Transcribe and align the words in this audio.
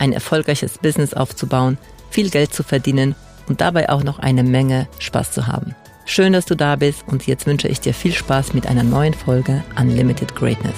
ein 0.00 0.12
erfolgreiches 0.12 0.78
Business 0.78 1.14
aufzubauen, 1.14 1.78
viel 2.10 2.30
Geld 2.30 2.52
zu 2.52 2.62
verdienen 2.62 3.14
und 3.48 3.60
dabei 3.60 3.88
auch 3.88 4.02
noch 4.02 4.18
eine 4.18 4.42
Menge 4.42 4.88
Spaß 4.98 5.32
zu 5.32 5.46
haben. 5.46 5.74
Schön, 6.04 6.32
dass 6.32 6.46
du 6.46 6.54
da 6.54 6.76
bist 6.76 7.06
und 7.06 7.26
jetzt 7.26 7.46
wünsche 7.46 7.68
ich 7.68 7.80
dir 7.80 7.92
viel 7.92 8.12
Spaß 8.12 8.54
mit 8.54 8.66
einer 8.66 8.82
neuen 8.82 9.14
Folge 9.14 9.62
Unlimited 9.78 10.34
Greatness. 10.34 10.76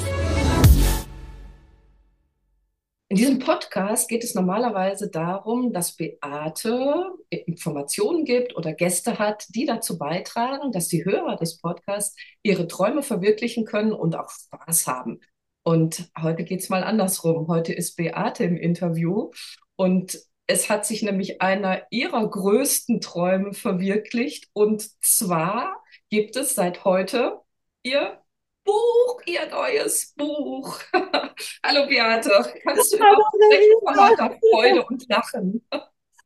In 3.13 3.17
diesem 3.17 3.41
Podcast 3.41 4.09
geht 4.09 4.23
es 4.23 4.37
normalerweise 4.37 5.11
darum, 5.11 5.73
dass 5.73 5.97
Beate 5.97 7.11
Informationen 7.29 8.25
gibt 8.25 8.55
oder 8.57 8.73
Gäste 8.73 9.19
hat, 9.19 9.47
die 9.49 9.67
dazu 9.67 9.99
beitragen, 9.99 10.71
dass 10.71 10.87
die 10.87 11.05
Hörer 11.05 11.35
des 11.35 11.59
Podcasts 11.59 12.15
ihre 12.45 12.69
Träume 12.69 13.03
verwirklichen 13.03 13.65
können 13.65 13.93
und 13.93 14.15
auch 14.15 14.31
Spaß 14.31 14.87
haben. 14.87 15.21
Und 15.63 16.11
heute 16.21 16.45
geht 16.45 16.61
es 16.61 16.69
mal 16.69 16.85
andersrum. 16.85 17.49
Heute 17.49 17.73
ist 17.73 17.97
Beate 17.97 18.45
im 18.45 18.57
Interview 18.57 19.31
und 19.77 20.19
es 20.47 20.69
hat 20.69 20.85
sich 20.87 21.03
nämlich 21.03 21.41
einer 21.43 21.87
ihrer 21.91 22.29
größten 22.29 23.01
Träume 23.01 23.53
verwirklicht. 23.53 24.49
Und 24.53 24.83
zwar 25.05 25.83
gibt 26.09 26.37
es 26.37 26.55
seit 26.55 26.85
heute 26.85 27.39
ihr 27.83 28.21
Buch, 28.65 29.21
ihr 29.27 29.49
neues 29.49 30.15
Buch. 30.17 30.81
Hallo 31.65 31.87
Beate, 31.87 32.31
kannst 32.65 32.93
du 32.93 32.99
von 32.99 33.95
lauter 33.95 34.37
Freude 34.51 34.85
und 34.87 35.09
Lachen? 35.09 35.65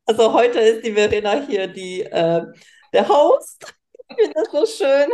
Also 0.07 0.33
heute 0.33 0.61
ist 0.61 0.87
die 0.87 0.93
Verena 0.93 1.45
hier 1.47 1.67
die, 1.67 2.03
äh, 2.03 2.43
der 2.93 3.09
Host. 3.09 3.75
Ich 4.09 4.17
finde 4.17 4.35
das 4.35 4.51
so 4.51 4.67
schön. 4.67 5.11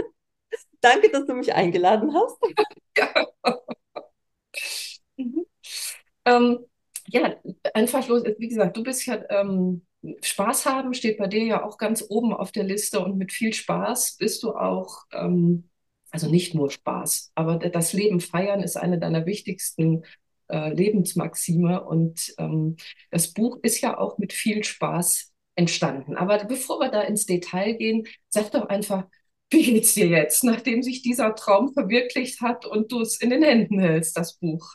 Danke, 0.80 1.10
dass 1.10 1.26
du 1.26 1.34
mich 1.34 1.52
eingeladen 1.52 2.14
hast. 2.14 2.38
Ja. 2.96 3.26
Mhm. 5.16 5.44
Ähm, 6.24 6.58
ja, 7.08 7.36
einfach 7.74 8.08
los. 8.08 8.24
Wie 8.38 8.48
gesagt, 8.48 8.76
du 8.76 8.82
bist 8.82 9.06
ja 9.06 9.20
ähm, 9.30 9.86
Spaß 10.22 10.66
haben, 10.66 10.94
steht 10.94 11.18
bei 11.18 11.26
dir 11.26 11.44
ja 11.44 11.64
auch 11.64 11.78
ganz 11.78 12.04
oben 12.08 12.32
auf 12.32 12.52
der 12.52 12.64
Liste 12.64 13.00
und 13.00 13.18
mit 13.18 13.32
viel 13.32 13.52
Spaß 13.52 14.16
bist 14.18 14.42
du 14.42 14.54
auch 14.54 15.04
ähm, 15.12 15.68
also 16.10 16.28
nicht 16.30 16.54
nur 16.54 16.70
Spaß, 16.70 17.32
aber 17.36 17.58
das 17.58 17.92
Leben 17.92 18.20
feiern 18.20 18.62
ist 18.62 18.76
eine 18.76 18.98
deiner 18.98 19.26
wichtigsten 19.26 20.04
äh, 20.48 20.72
Lebensmaxime. 20.74 21.84
Und 21.84 22.34
ähm, 22.38 22.76
das 23.10 23.32
Buch 23.32 23.58
ist 23.62 23.80
ja 23.80 23.96
auch 23.98 24.18
mit 24.18 24.32
viel 24.32 24.64
Spaß 24.64 25.32
entstanden. 25.54 26.16
Aber 26.16 26.44
bevor 26.44 26.80
wir 26.80 26.90
da 26.90 27.02
ins 27.02 27.26
Detail 27.26 27.74
gehen, 27.74 28.06
sag 28.28 28.50
doch 28.52 28.68
einfach, 28.68 29.06
wie 29.50 29.62
geht's 29.62 29.94
dir 29.94 30.06
jetzt, 30.06 30.44
nachdem 30.44 30.82
sich 30.82 31.02
dieser 31.02 31.34
Traum 31.34 31.72
verwirklicht 31.72 32.40
hat 32.40 32.66
und 32.66 32.92
du 32.92 33.00
es 33.00 33.20
in 33.20 33.30
den 33.30 33.42
Händen 33.42 33.80
hältst, 33.80 34.16
das 34.16 34.34
Buch? 34.34 34.74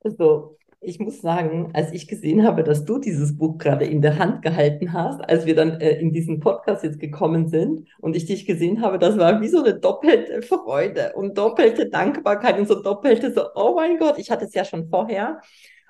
Also, 0.00 0.58
ich 0.84 0.98
muss 0.98 1.20
sagen, 1.20 1.70
als 1.74 1.92
ich 1.92 2.08
gesehen 2.08 2.44
habe, 2.44 2.64
dass 2.64 2.84
du 2.84 2.98
dieses 2.98 3.38
Buch 3.38 3.58
gerade 3.58 3.84
in 3.84 4.02
der 4.02 4.18
Hand 4.18 4.42
gehalten 4.42 4.92
hast, 4.92 5.20
als 5.20 5.46
wir 5.46 5.54
dann 5.54 5.80
äh, 5.80 6.00
in 6.00 6.12
diesen 6.12 6.40
Podcast 6.40 6.82
jetzt 6.82 6.98
gekommen 6.98 7.48
sind 7.48 7.88
und 8.00 8.16
ich 8.16 8.26
dich 8.26 8.46
gesehen 8.46 8.82
habe, 8.82 8.98
das 8.98 9.16
war 9.16 9.40
wie 9.40 9.48
so 9.48 9.62
eine 9.62 9.78
doppelte 9.78 10.42
Freude 10.42 11.12
und 11.14 11.38
doppelte 11.38 11.88
Dankbarkeit 11.88 12.58
und 12.58 12.66
so 12.66 12.82
doppelte 12.82 13.32
so, 13.32 13.44
oh 13.54 13.74
mein 13.76 13.96
Gott, 13.98 14.18
ich 14.18 14.30
hatte 14.32 14.46
es 14.46 14.54
ja 14.54 14.64
schon 14.64 14.88
vorher. 14.88 15.40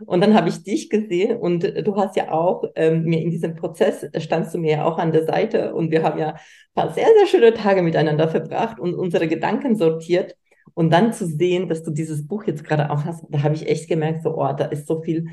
Und 0.06 0.20
dann 0.20 0.34
habe 0.34 0.48
ich 0.48 0.62
dich 0.62 0.90
gesehen 0.90 1.36
und 1.36 1.62
du 1.62 1.96
hast 1.96 2.16
ja 2.16 2.30
auch 2.30 2.64
ähm, 2.76 3.04
mir 3.04 3.20
in 3.20 3.30
diesem 3.30 3.54
Prozess, 3.54 4.06
standst 4.18 4.54
du 4.54 4.58
mir 4.58 4.72
ja 4.72 4.84
auch 4.84 4.98
an 4.98 5.12
der 5.12 5.24
Seite 5.24 5.74
und 5.74 5.90
wir 5.90 6.02
haben 6.02 6.18
ja 6.18 6.30
ein 6.30 6.38
paar 6.74 6.92
sehr, 6.92 7.08
sehr 7.18 7.26
schöne 7.26 7.54
Tage 7.54 7.82
miteinander 7.82 8.28
verbracht 8.28 8.78
und 8.80 8.94
unsere 8.94 9.28
Gedanken 9.28 9.76
sortiert. 9.76 10.36
Und 10.74 10.90
dann 10.92 11.12
zu 11.12 11.26
sehen, 11.26 11.68
dass 11.68 11.82
du 11.82 11.90
dieses 11.90 12.26
Buch 12.26 12.44
jetzt 12.44 12.64
gerade 12.64 12.90
auch 12.90 13.04
hast, 13.04 13.24
da 13.28 13.42
habe 13.42 13.54
ich 13.54 13.68
echt 13.68 13.88
gemerkt, 13.88 14.22
so, 14.22 14.36
oh, 14.36 14.52
da 14.52 14.64
ist 14.66 14.86
so 14.86 15.02
viel 15.02 15.26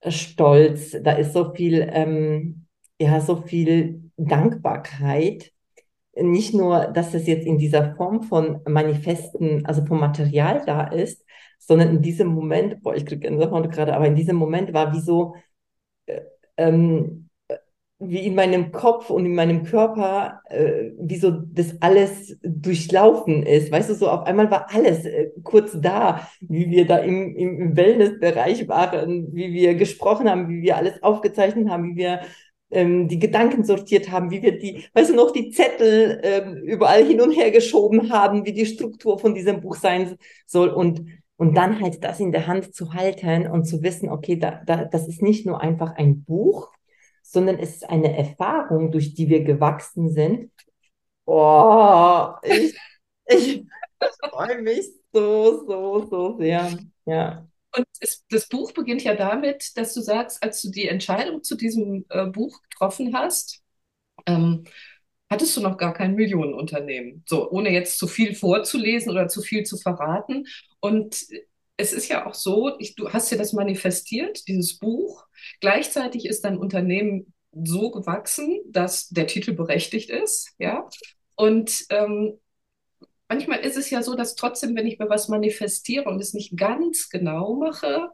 äh, 0.00 0.10
Stolz, 0.10 0.96
da 1.02 1.12
ist 1.12 1.32
so 1.32 1.52
viel, 1.54 1.88
ähm, 1.92 2.66
ja, 3.00 3.20
so 3.20 3.36
viel 3.36 4.10
Dankbarkeit. 4.16 5.52
Nicht 6.18 6.54
nur, 6.54 6.86
dass 6.86 7.12
es 7.14 7.26
jetzt 7.26 7.46
in 7.46 7.58
dieser 7.58 7.94
Form 7.96 8.22
von 8.22 8.60
Manifesten, 8.66 9.66
also 9.66 9.84
vom 9.84 10.00
Material 10.00 10.62
da 10.64 10.84
ist, 10.84 11.24
sondern 11.58 11.90
in 11.90 12.02
diesem 12.02 12.28
Moment, 12.28 12.82
boah, 12.82 12.94
ich 12.94 13.04
kriege 13.04 13.20
Gänsehaut 13.20 13.70
gerade, 13.70 13.94
aber 13.94 14.06
in 14.06 14.14
diesem 14.14 14.36
Moment 14.36 14.72
war 14.72 14.92
wie 14.94 15.00
so, 15.00 15.34
äh, 16.06 16.22
ähm, 16.56 17.28
wie 17.98 18.26
in 18.26 18.34
meinem 18.34 18.72
Kopf 18.72 19.08
und 19.10 19.24
in 19.24 19.34
meinem 19.34 19.64
Körper, 19.64 20.42
äh, 20.50 20.90
wie 20.98 21.16
so 21.16 21.30
das 21.30 21.80
alles 21.80 22.38
durchlaufen 22.42 23.42
ist. 23.42 23.72
Weißt 23.72 23.88
du, 23.88 23.94
so 23.94 24.10
auf 24.10 24.26
einmal 24.26 24.50
war 24.50 24.66
alles 24.72 25.06
äh, 25.06 25.30
kurz 25.42 25.78
da, 25.80 26.28
wie 26.40 26.70
wir 26.70 26.86
da 26.86 26.98
im, 26.98 27.34
im 27.36 27.76
Wellnessbereich 27.76 28.68
waren, 28.68 29.34
wie 29.34 29.52
wir 29.52 29.74
gesprochen 29.74 30.30
haben, 30.30 30.48
wie 30.48 30.62
wir 30.62 30.76
alles 30.76 31.02
aufgezeichnet 31.02 31.68
haben, 31.70 31.94
wie 31.94 31.96
wir 31.96 32.20
ähm, 32.70 33.08
die 33.08 33.18
Gedanken 33.18 33.64
sortiert 33.64 34.10
haben, 34.10 34.30
wie 34.30 34.42
wir 34.42 34.58
die, 34.58 34.84
weißt 34.94 35.10
du 35.10 35.14
noch, 35.14 35.32
die 35.32 35.50
Zettel 35.50 36.20
ähm, 36.22 36.56
überall 36.56 37.04
hin 37.04 37.20
und 37.20 37.32
her 37.32 37.50
geschoben 37.50 38.10
haben, 38.12 38.44
wie 38.44 38.52
die 38.52 38.66
Struktur 38.66 39.18
von 39.18 39.34
diesem 39.34 39.60
Buch 39.60 39.76
sein 39.76 40.16
soll 40.46 40.68
und 40.68 41.06
und 41.38 41.54
dann 41.54 41.80
halt 41.80 42.02
das 42.02 42.18
in 42.20 42.32
der 42.32 42.46
Hand 42.46 42.74
zu 42.74 42.94
halten 42.94 43.46
und 43.46 43.64
zu 43.66 43.82
wissen, 43.82 44.08
okay, 44.08 44.36
da, 44.38 44.62
da, 44.64 44.84
das 44.86 45.06
ist 45.06 45.20
nicht 45.22 45.44
nur 45.46 45.60
einfach 45.60 45.94
ein 45.96 46.24
Buch, 46.24 46.70
sondern 47.22 47.58
es 47.58 47.76
ist 47.76 47.90
eine 47.90 48.16
Erfahrung, 48.16 48.90
durch 48.90 49.14
die 49.14 49.28
wir 49.28 49.44
gewachsen 49.44 50.10
sind. 50.10 50.50
Oh, 51.26 52.30
ich, 52.42 52.78
ich 53.26 53.66
freue 54.30 54.62
mich 54.62 54.86
so, 55.12 55.66
so, 55.66 56.06
so 56.06 56.38
sehr. 56.38 56.70
Ja. 57.04 57.46
Und 57.76 57.86
es, 58.00 58.24
das 58.30 58.48
Buch 58.48 58.72
beginnt 58.72 59.04
ja 59.04 59.14
damit, 59.14 59.76
dass 59.76 59.92
du 59.94 60.00
sagst, 60.00 60.42
als 60.42 60.62
du 60.62 60.70
die 60.70 60.88
Entscheidung 60.88 61.42
zu 61.42 61.56
diesem 61.56 62.06
äh, 62.08 62.26
Buch 62.26 62.62
getroffen 62.62 63.14
hast, 63.14 63.62
ähm, 64.26 64.64
hattest 65.30 65.56
du 65.56 65.60
noch 65.60 65.76
gar 65.76 65.92
kein 65.92 66.14
Millionenunternehmen. 66.14 67.24
So, 67.26 67.50
ohne 67.50 67.70
jetzt 67.70 67.98
zu 67.98 68.06
viel 68.06 68.34
vorzulesen 68.34 69.10
oder 69.10 69.28
zu 69.28 69.42
viel 69.42 69.64
zu 69.64 69.76
verraten. 69.76 70.46
Und 70.80 71.26
es 71.76 71.92
ist 71.92 72.08
ja 72.08 72.26
auch 72.26 72.34
so, 72.34 72.72
ich, 72.78 72.94
du 72.94 73.12
hast 73.12 73.30
ja 73.30 73.36
das 73.36 73.52
manifestiert, 73.52 74.46
dieses 74.48 74.78
Buch. 74.78 75.26
Gleichzeitig 75.60 76.26
ist 76.26 76.44
dein 76.44 76.56
Unternehmen 76.56 77.34
so 77.52 77.90
gewachsen, 77.90 78.60
dass 78.66 79.08
der 79.08 79.26
Titel 79.26 79.52
berechtigt 79.52 80.10
ist, 80.10 80.52
ja. 80.58 80.88
Und 81.34 81.84
ähm, 81.90 82.38
manchmal 83.28 83.60
ist 83.60 83.76
es 83.76 83.90
ja 83.90 84.02
so, 84.02 84.14
dass 84.14 84.34
trotzdem, 84.34 84.76
wenn 84.76 84.86
ich 84.86 84.98
mir 84.98 85.08
was 85.08 85.28
manifestiere 85.28 86.08
und 86.08 86.20
es 86.20 86.34
nicht 86.34 86.56
ganz 86.56 87.08
genau 87.10 87.54
mache, 87.54 88.10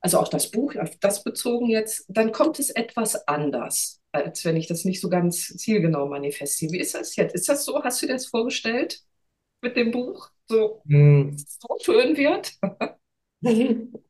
also 0.00 0.18
auch 0.18 0.28
das 0.28 0.50
Buch, 0.50 0.76
auf 0.76 0.96
das 1.00 1.24
bezogen 1.24 1.66
jetzt, 1.68 2.04
dann 2.08 2.32
kommt 2.32 2.58
es 2.58 2.70
etwas 2.70 3.26
anders, 3.26 4.00
als 4.12 4.44
wenn 4.44 4.56
ich 4.56 4.66
das 4.66 4.84
nicht 4.84 5.00
so 5.00 5.08
ganz 5.08 5.56
zielgenau 5.56 6.06
manifestiere. 6.06 6.72
Wie 6.72 6.80
ist 6.80 6.94
das 6.94 7.16
jetzt? 7.16 7.34
Ist 7.34 7.48
das 7.48 7.64
so? 7.64 7.82
Hast 7.82 8.02
du 8.02 8.06
dir 8.06 8.12
das 8.12 8.26
vorgestellt 8.26 9.00
mit 9.62 9.76
dem 9.76 9.90
Buch? 9.90 10.30
So, 10.46 10.82
hm. 10.86 11.36
so 11.36 11.76
schön 11.82 12.16
wird? 12.16 12.52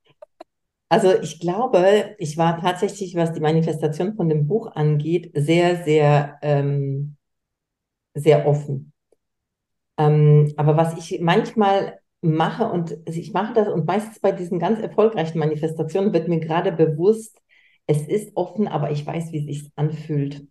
Also 0.89 1.13
ich 1.21 1.41
glaube, 1.41 2.15
ich 2.19 2.37
war 2.37 2.61
tatsächlich, 2.61 3.17
was 3.17 3.33
die 3.33 3.41
Manifestation 3.41 4.15
von 4.15 4.29
dem 4.29 4.47
Buch 4.47 4.69
angeht, 4.69 5.33
sehr, 5.35 5.83
sehr, 5.85 6.39
ähm, 6.43 7.17
sehr 8.15 8.47
offen. 8.47 8.93
Ähm, 9.99 10.53
aber 10.57 10.77
was 10.77 10.97
ich 10.99 11.21
manchmal 11.21 11.99
mache 12.21 12.65
und 12.65 12.97
ich 13.07 13.33
mache 13.33 13.55
das 13.55 13.69
und 13.69 13.87
meistens 13.87 14.21
bei 14.21 14.33
diesen 14.33 14.59
ganz 14.59 14.81
erfolgreichen 14.81 15.39
Manifestationen 15.39 16.13
wird 16.13 16.29
mir 16.29 16.41
gerade 16.41 16.73
bewusst, 16.73 17.41
es 17.87 18.07
ist 18.09 18.37
offen, 18.37 18.69
aber 18.69 18.91
ich 18.91 19.07
weiß, 19.07 19.33
wie 19.33 19.39
es 19.39 19.47
sich 19.47 19.71
anfühlt. 19.77 20.47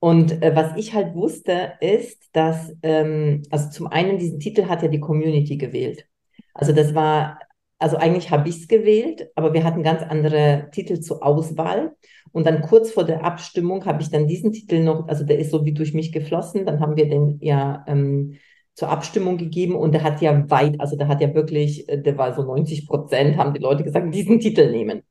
Und 0.00 0.42
äh, 0.42 0.54
was 0.54 0.76
ich 0.76 0.94
halt 0.94 1.14
wusste, 1.14 1.72
ist, 1.80 2.28
dass, 2.32 2.72
ähm, 2.82 3.42
also 3.50 3.70
zum 3.70 3.88
einen 3.88 4.18
diesen 4.18 4.40
Titel 4.40 4.66
hat 4.66 4.82
ja 4.82 4.88
die 4.88 5.00
Community 5.00 5.56
gewählt. 5.56 6.06
Also 6.54 6.72
das 6.72 6.94
war 6.94 7.38
also 7.78 7.96
eigentlich 7.96 8.30
habe 8.30 8.48
ich 8.48 8.56
es 8.56 8.68
gewählt, 8.68 9.30
aber 9.36 9.52
wir 9.54 9.64
hatten 9.64 9.82
ganz 9.82 10.02
andere 10.02 10.68
Titel 10.72 11.00
zur 11.00 11.24
Auswahl. 11.24 11.94
Und 12.32 12.46
dann 12.46 12.60
kurz 12.62 12.90
vor 12.90 13.04
der 13.04 13.24
Abstimmung 13.24 13.86
habe 13.86 14.02
ich 14.02 14.10
dann 14.10 14.26
diesen 14.26 14.52
Titel 14.52 14.82
noch, 14.82 15.08
also 15.08 15.24
der 15.24 15.38
ist 15.38 15.50
so 15.50 15.64
wie 15.64 15.72
durch 15.72 15.94
mich 15.94 16.12
geflossen, 16.12 16.66
dann 16.66 16.80
haben 16.80 16.96
wir 16.96 17.08
den 17.08 17.38
ja 17.40 17.84
ähm, 17.86 18.36
zur 18.78 18.90
Abstimmung 18.90 19.38
gegeben 19.38 19.74
und 19.74 19.90
der 19.92 20.04
hat 20.04 20.20
ja 20.22 20.48
weit, 20.50 20.80
also 20.80 20.94
der 20.96 21.08
hat 21.08 21.20
ja 21.20 21.34
wirklich, 21.34 21.88
äh, 21.88 22.00
der 22.00 22.16
war 22.16 22.32
so 22.32 22.44
90 22.44 22.86
Prozent, 22.86 23.36
haben 23.36 23.52
die 23.52 23.58
Leute 23.58 23.82
gesagt, 23.82 24.14
diesen 24.14 24.38
Titel 24.38 24.70
nehmen. 24.70 25.02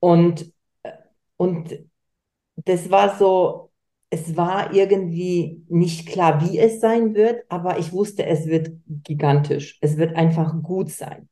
Und, 0.00 0.52
äh, 0.82 0.92
und 1.36 1.78
das 2.56 2.90
war 2.90 3.16
so, 3.16 3.70
es 4.10 4.36
war 4.36 4.74
irgendwie 4.74 5.62
nicht 5.68 6.08
klar, 6.08 6.42
wie 6.44 6.58
es 6.58 6.80
sein 6.80 7.14
wird, 7.14 7.44
aber 7.48 7.78
ich 7.78 7.92
wusste, 7.92 8.26
es 8.26 8.46
wird 8.48 8.72
gigantisch. 9.04 9.78
Es 9.80 9.96
wird 9.96 10.16
einfach 10.16 10.60
gut 10.62 10.90
sein. 10.90 11.28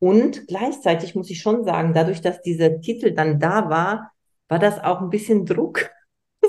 Und 0.00 0.48
gleichzeitig 0.48 1.14
muss 1.14 1.30
ich 1.30 1.40
schon 1.40 1.62
sagen, 1.64 1.92
dadurch, 1.94 2.22
dass 2.22 2.42
dieser 2.42 2.80
Titel 2.80 3.12
dann 3.12 3.38
da 3.38 3.70
war, 3.70 4.10
war 4.48 4.58
das 4.58 4.82
auch 4.82 5.00
ein 5.00 5.10
bisschen 5.10 5.46
Druck. 5.46 5.90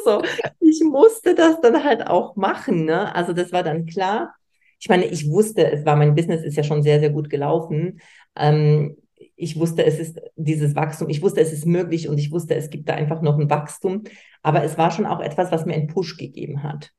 So, 0.03 0.21
ich 0.59 0.83
musste 0.83 1.35
das 1.35 1.61
dann 1.61 1.83
halt 1.83 2.05
auch 2.05 2.35
machen. 2.35 2.83
Ne? 2.85 3.15
Also 3.15 3.31
das 3.31 3.51
war 3.53 3.63
dann 3.63 3.85
klar. 3.85 4.35
Ich 4.79 4.89
meine, 4.89 5.05
ich 5.05 5.29
wusste, 5.29 5.71
es 5.71 5.85
war 5.85 5.95
mein 5.95 6.15
Business 6.15 6.43
ist 6.43 6.57
ja 6.57 6.63
schon 6.63 6.83
sehr, 6.83 6.99
sehr 6.99 7.09
gut 7.09 7.29
gelaufen. 7.29 7.99
Ähm, 8.35 8.97
ich 9.35 9.59
wusste, 9.59 9.85
es 9.85 9.99
ist 9.99 10.19
dieses 10.35 10.75
Wachstum, 10.75 11.09
ich 11.09 11.21
wusste, 11.21 11.41
es 11.41 11.53
ist 11.53 11.65
möglich 11.65 12.09
und 12.09 12.17
ich 12.17 12.31
wusste, 12.31 12.55
es 12.55 12.69
gibt 12.69 12.89
da 12.89 12.93
einfach 12.93 13.21
noch 13.21 13.37
ein 13.37 13.49
Wachstum. 13.49 14.03
Aber 14.41 14.63
es 14.63 14.77
war 14.77 14.91
schon 14.91 15.05
auch 15.05 15.19
etwas, 15.19 15.51
was 15.51 15.65
mir 15.65 15.73
einen 15.73 15.87
Push 15.87 16.17
gegeben 16.17 16.63
hat. 16.63 16.91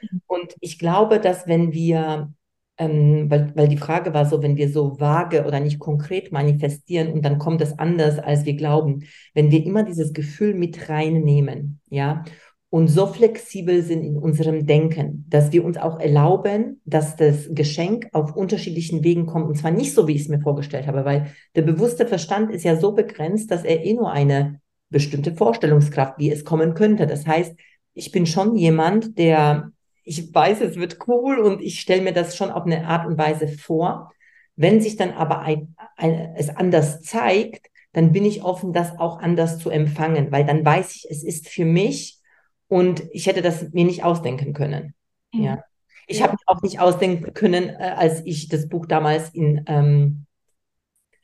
Mhm. 0.00 0.22
Und 0.26 0.56
ich 0.60 0.78
glaube, 0.78 1.20
dass 1.20 1.46
wenn 1.46 1.72
wir, 1.72 2.32
ähm, 2.78 3.30
weil, 3.30 3.52
weil 3.54 3.68
die 3.68 3.76
Frage 3.76 4.14
war 4.14 4.24
so, 4.24 4.42
wenn 4.42 4.56
wir 4.56 4.68
so 4.68 4.98
vage 4.98 5.44
oder 5.44 5.60
nicht 5.60 5.78
konkret 5.78 6.32
manifestieren 6.32 7.12
und 7.12 7.22
dann 7.24 7.38
kommt 7.38 7.60
es 7.60 7.78
anders, 7.78 8.18
als 8.18 8.44
wir 8.44 8.54
glauben, 8.54 9.04
wenn 9.32 9.50
wir 9.50 9.64
immer 9.64 9.84
dieses 9.84 10.12
Gefühl 10.12 10.54
mit 10.54 10.88
reinnehmen, 10.88 11.80
ja, 11.88 12.24
und 12.74 12.88
so 12.88 13.06
flexibel 13.06 13.84
sind 13.84 14.02
in 14.02 14.18
unserem 14.18 14.66
Denken, 14.66 15.26
dass 15.28 15.52
wir 15.52 15.64
uns 15.64 15.76
auch 15.76 16.00
erlauben, 16.00 16.80
dass 16.84 17.14
das 17.14 17.46
Geschenk 17.50 18.08
auf 18.10 18.34
unterschiedlichen 18.34 19.04
Wegen 19.04 19.26
kommt. 19.26 19.46
Und 19.46 19.54
zwar 19.54 19.70
nicht 19.70 19.94
so, 19.94 20.08
wie 20.08 20.16
ich 20.16 20.22
es 20.22 20.28
mir 20.28 20.40
vorgestellt 20.40 20.88
habe, 20.88 21.04
weil 21.04 21.32
der 21.54 21.62
bewusste 21.62 22.04
Verstand 22.04 22.50
ist 22.50 22.64
ja 22.64 22.74
so 22.74 22.90
begrenzt, 22.90 23.52
dass 23.52 23.62
er 23.62 23.84
eh 23.84 23.94
nur 23.94 24.10
eine 24.10 24.60
bestimmte 24.90 25.32
Vorstellungskraft, 25.36 26.18
wie 26.18 26.32
es 26.32 26.44
kommen 26.44 26.74
könnte. 26.74 27.06
Das 27.06 27.28
heißt, 27.28 27.54
ich 27.92 28.10
bin 28.10 28.26
schon 28.26 28.56
jemand, 28.56 29.18
der, 29.18 29.70
ich 30.02 30.34
weiß, 30.34 30.60
es 30.62 30.74
wird 30.74 30.98
cool 31.06 31.38
und 31.38 31.62
ich 31.62 31.78
stelle 31.78 32.02
mir 32.02 32.12
das 32.12 32.36
schon 32.36 32.50
auf 32.50 32.64
eine 32.64 32.88
Art 32.88 33.06
und 33.06 33.16
Weise 33.16 33.46
vor. 33.46 34.10
Wenn 34.56 34.80
sich 34.80 34.96
dann 34.96 35.12
aber 35.12 35.42
ein, 35.42 35.76
ein, 35.96 36.34
es 36.36 36.48
anders 36.48 37.02
zeigt, 37.02 37.68
dann 37.92 38.10
bin 38.10 38.24
ich 38.24 38.42
offen, 38.42 38.72
das 38.72 38.98
auch 38.98 39.20
anders 39.20 39.60
zu 39.60 39.70
empfangen, 39.70 40.32
weil 40.32 40.44
dann 40.44 40.64
weiß 40.64 40.96
ich, 40.96 41.06
es 41.08 41.22
ist 41.22 41.48
für 41.48 41.64
mich 41.64 42.13
und 42.74 43.04
ich 43.12 43.28
hätte 43.28 43.40
das 43.40 43.72
mir 43.72 43.84
nicht 43.84 44.02
ausdenken 44.02 44.52
können. 44.52 44.94
Mhm. 45.32 45.44
Ja. 45.44 45.64
Ich 46.08 46.18
ja. 46.18 46.24
habe 46.26 46.36
auch 46.46 46.60
nicht 46.60 46.80
ausdenken 46.80 47.32
können, 47.32 47.68
äh, 47.68 47.94
als 47.96 48.20
ich 48.24 48.48
das 48.48 48.68
Buch 48.68 48.86
damals 48.86 49.28
in, 49.28 49.62
ähm, 49.68 50.26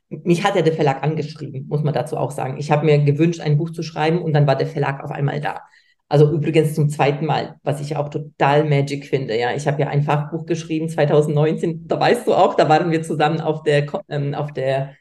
mich 0.09 0.45
hat 0.45 0.55
ja 0.55 0.63
der 0.63 0.75
Verlag 0.75 1.03
angeschrieben, 1.03 1.67
muss 1.67 1.83
man 1.83 1.93
dazu 1.93 2.17
auch 2.17 2.31
sagen. 2.31 2.57
Ich 2.59 2.71
habe 2.71 2.87
mir 2.87 3.03
gewünscht, 3.03 3.41
ein 3.41 3.59
Buch 3.59 3.71
zu 3.71 3.83
schreiben 3.83 4.23
und 4.23 4.33
dann 4.33 4.47
war 4.47 4.55
der 4.55 4.69
Verlag 4.69 5.03
auf 5.03 5.11
einmal 5.11 5.41
da. 5.41 5.63
Also 6.09 6.31
übrigens 6.31 6.77
zum 6.77 6.89
zweiten 6.89 7.27
Mal, 7.27 7.59
was 7.65 7.81
ich 7.81 7.97
auch 7.97 8.11
total 8.11 8.63
magic 8.63 9.07
finde. 9.07 9.37
Ja, 9.37 9.53
ich 9.53 9.67
habe 9.67 9.83
ja 9.83 9.89
ein 9.89 10.05
Fachbuch 10.05 10.47
geschrieben 10.47 10.89
2019. 10.89 11.89
Da 11.89 11.99
weißt 11.99 12.29
du 12.29 12.35
auch, 12.35 12.55
da 12.55 12.69
waren 12.69 12.93
wir 12.93 13.03
zusammen 13.03 13.41
auf 13.41 13.65
der, 13.65 13.87
ähm, 14.09 14.35
auf 14.37 14.53
der, 14.53 14.95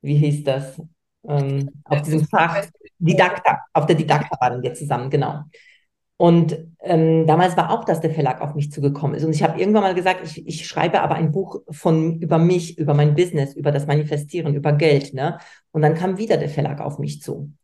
wie 0.00 0.16
hieß 0.16 0.44
das? 0.44 0.80
Ähm, 1.28 1.68
auf 1.84 2.00
diesem 2.00 2.26
Fach 2.26 2.64
Didakta, 2.98 3.58
auf 3.74 3.84
der 3.84 3.96
Didakta 3.96 4.34
waren 4.40 4.62
wir 4.62 4.72
zusammen, 4.72 5.10
genau. 5.10 5.44
Und 6.20 6.66
ähm, 6.82 7.26
damals 7.26 7.56
war 7.56 7.70
auch, 7.70 7.86
dass 7.86 8.02
der 8.02 8.10
Verlag 8.10 8.42
auf 8.42 8.54
mich 8.54 8.70
zugekommen 8.70 9.16
ist. 9.16 9.24
Und 9.24 9.34
ich 9.34 9.42
habe 9.42 9.58
irgendwann 9.58 9.84
mal 9.84 9.94
gesagt, 9.94 10.20
ich, 10.22 10.46
ich 10.46 10.66
schreibe 10.66 11.00
aber 11.00 11.14
ein 11.14 11.32
Buch 11.32 11.62
von 11.70 12.20
über 12.20 12.36
mich, 12.36 12.76
über 12.76 12.92
mein 12.92 13.14
Business, 13.14 13.54
über 13.54 13.72
das 13.72 13.86
Manifestieren, 13.86 14.54
über 14.54 14.74
Geld. 14.74 15.14
Ne? 15.14 15.38
Und 15.72 15.80
dann 15.80 15.94
kam 15.94 16.18
wieder 16.18 16.36
der 16.36 16.50
Verlag 16.50 16.82
auf 16.82 16.98
mich 16.98 17.22
zu. 17.22 17.54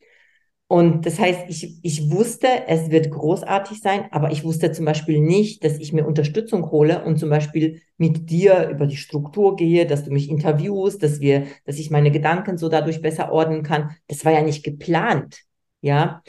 Und 0.68 1.04
das 1.04 1.18
heißt, 1.18 1.40
ich, 1.48 1.84
ich 1.84 2.10
wusste, 2.10 2.48
es 2.66 2.90
wird 2.90 3.10
großartig 3.10 3.82
sein, 3.82 4.06
aber 4.10 4.30
ich 4.30 4.42
wusste 4.42 4.72
zum 4.72 4.86
Beispiel 4.86 5.20
nicht, 5.20 5.62
dass 5.62 5.76
ich 5.78 5.92
mir 5.92 6.06
Unterstützung 6.06 6.70
hole 6.70 7.04
und 7.04 7.18
zum 7.18 7.28
Beispiel 7.28 7.82
mit 7.98 8.30
dir 8.30 8.70
über 8.70 8.86
die 8.86 8.96
Struktur 8.96 9.56
gehe, 9.56 9.84
dass 9.84 10.04
du 10.04 10.10
mich 10.10 10.30
interviewst, 10.30 11.02
dass 11.02 11.20
wir, 11.20 11.44
dass 11.66 11.78
ich 11.78 11.90
meine 11.90 12.10
Gedanken 12.10 12.56
so 12.56 12.70
dadurch 12.70 13.02
besser 13.02 13.30
ordnen 13.30 13.62
kann. 13.62 13.90
Das 14.08 14.24
war 14.24 14.32
ja 14.32 14.40
nicht 14.40 14.64
geplant. 14.64 15.42
Ja, 15.82 16.22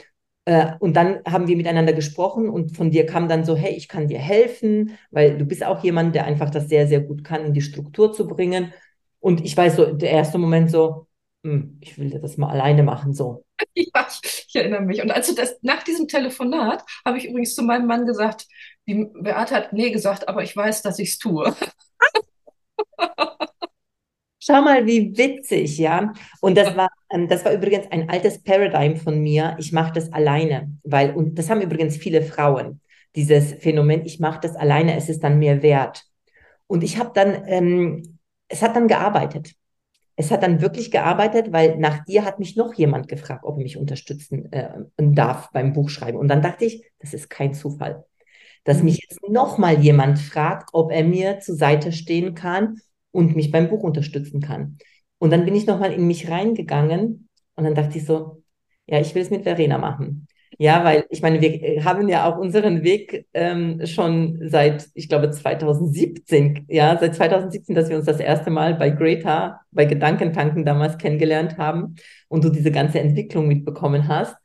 und 0.80 0.94
dann 0.96 1.20
haben 1.26 1.46
wir 1.46 1.56
miteinander 1.56 1.92
gesprochen 1.92 2.48
und 2.48 2.74
von 2.76 2.90
dir 2.90 3.04
kam 3.04 3.28
dann 3.28 3.44
so, 3.44 3.54
hey, 3.54 3.74
ich 3.74 3.86
kann 3.88 4.08
dir 4.08 4.18
helfen, 4.18 4.96
weil 5.10 5.36
du 5.36 5.44
bist 5.44 5.62
auch 5.64 5.84
jemand, 5.84 6.14
der 6.14 6.24
einfach 6.24 6.48
das 6.50 6.68
sehr, 6.68 6.86
sehr 6.88 7.00
gut 7.00 7.22
kann, 7.22 7.44
in 7.44 7.52
die 7.52 7.60
Struktur 7.60 8.12
zu 8.12 8.26
bringen. 8.26 8.72
Und 9.20 9.44
ich 9.44 9.56
weiß 9.56 9.76
so, 9.76 9.92
der 9.92 10.10
erste 10.10 10.38
Moment 10.38 10.70
so, 10.70 11.06
hm, 11.44 11.78
ich 11.82 11.98
will 11.98 12.10
das 12.10 12.38
mal 12.38 12.50
alleine 12.50 12.82
machen, 12.82 13.12
so. 13.12 13.44
Ja, 13.74 14.06
ich, 14.22 14.54
erinnere 14.54 14.80
mich. 14.82 15.02
Und 15.02 15.10
als 15.10 15.28
du 15.28 15.34
das 15.34 15.58
nach 15.62 15.82
diesem 15.82 16.08
Telefonat 16.08 16.84
habe 17.04 17.18
ich 17.18 17.26
übrigens 17.26 17.54
zu 17.54 17.62
meinem 17.62 17.86
Mann 17.86 18.06
gesagt, 18.06 18.46
die 18.86 19.06
Beate 19.20 19.54
hat 19.54 19.72
nee 19.72 19.90
gesagt, 19.90 20.28
aber 20.28 20.42
ich 20.42 20.56
weiß, 20.56 20.82
dass 20.82 20.98
ich 20.98 21.10
es 21.10 21.18
tue. 21.18 21.54
Schau 24.50 24.62
mal, 24.62 24.86
wie 24.86 25.14
witzig, 25.18 25.76
ja. 25.76 26.14
Und 26.40 26.56
das 26.56 26.74
war, 26.74 26.88
ähm, 27.10 27.28
das 27.28 27.44
war 27.44 27.52
übrigens 27.52 27.86
ein 27.90 28.08
altes 28.08 28.42
Paradigm 28.42 28.96
von 28.96 29.20
mir. 29.20 29.54
Ich 29.58 29.72
mache 29.72 29.92
das 29.92 30.10
alleine, 30.10 30.72
weil, 30.84 31.14
und 31.14 31.38
das 31.38 31.50
haben 31.50 31.60
übrigens 31.60 31.98
viele 31.98 32.22
Frauen, 32.22 32.80
dieses 33.14 33.52
Phänomen, 33.52 34.06
ich 34.06 34.20
mache 34.20 34.40
das 34.40 34.56
alleine, 34.56 34.96
es 34.96 35.10
ist 35.10 35.22
dann 35.22 35.38
mehr 35.38 35.62
wert. 35.62 36.02
Und 36.66 36.82
ich 36.82 36.98
habe 36.98 37.10
dann, 37.12 37.42
ähm, 37.46 38.18
es 38.48 38.62
hat 38.62 38.74
dann 38.74 38.88
gearbeitet. 38.88 39.52
Es 40.16 40.30
hat 40.30 40.42
dann 40.42 40.62
wirklich 40.62 40.90
gearbeitet, 40.90 41.52
weil 41.52 41.76
nach 41.76 42.06
dir 42.06 42.24
hat 42.24 42.38
mich 42.38 42.56
noch 42.56 42.72
jemand 42.72 43.06
gefragt, 43.06 43.44
ob 43.44 43.58
er 43.58 43.62
mich 43.62 43.76
unterstützen 43.76 44.50
äh, 44.50 44.70
darf 44.96 45.50
beim 45.52 45.74
Buchschreiben. 45.74 46.18
Und 46.18 46.28
dann 46.28 46.40
dachte 46.40 46.64
ich, 46.64 46.82
das 47.00 47.12
ist 47.12 47.28
kein 47.28 47.52
Zufall, 47.52 48.06
dass 48.64 48.82
mich 48.82 49.06
jetzt 49.06 49.28
noch 49.28 49.58
mal 49.58 49.78
jemand 49.78 50.18
fragt, 50.18 50.70
ob 50.72 50.90
er 50.90 51.04
mir 51.04 51.38
zur 51.40 51.56
Seite 51.56 51.92
stehen 51.92 52.34
kann 52.34 52.80
und 53.10 53.36
mich 53.36 53.50
beim 53.50 53.68
Buch 53.68 53.82
unterstützen 53.82 54.40
kann. 54.40 54.78
Und 55.18 55.30
dann 55.30 55.44
bin 55.44 55.54
ich 55.54 55.66
nochmal 55.66 55.92
in 55.92 56.06
mich 56.06 56.30
reingegangen 56.30 57.28
und 57.56 57.64
dann 57.64 57.74
dachte 57.74 57.98
ich 57.98 58.06
so, 58.06 58.42
ja, 58.86 59.00
ich 59.00 59.14
will 59.14 59.22
es 59.22 59.30
mit 59.30 59.42
Verena 59.42 59.78
machen. 59.78 60.28
Ja, 60.60 60.82
weil 60.82 61.06
ich 61.10 61.22
meine, 61.22 61.40
wir 61.40 61.84
haben 61.84 62.08
ja 62.08 62.24
auch 62.28 62.38
unseren 62.38 62.82
Weg 62.82 63.26
ähm, 63.32 63.84
schon 63.86 64.40
seit, 64.48 64.88
ich 64.94 65.08
glaube, 65.08 65.30
2017, 65.30 66.64
ja, 66.68 66.96
seit 66.98 67.14
2017, 67.14 67.76
dass 67.76 67.88
wir 67.88 67.96
uns 67.96 68.06
das 68.06 68.18
erste 68.18 68.50
Mal 68.50 68.74
bei 68.74 68.90
Greta, 68.90 69.60
bei 69.70 69.84
Gedankentanken 69.84 70.64
damals 70.64 70.98
kennengelernt 70.98 71.58
haben 71.58 71.94
und 72.28 72.42
du 72.42 72.48
diese 72.48 72.72
ganze 72.72 72.98
Entwicklung 72.98 73.46
mitbekommen 73.46 74.08
hast. 74.08 74.36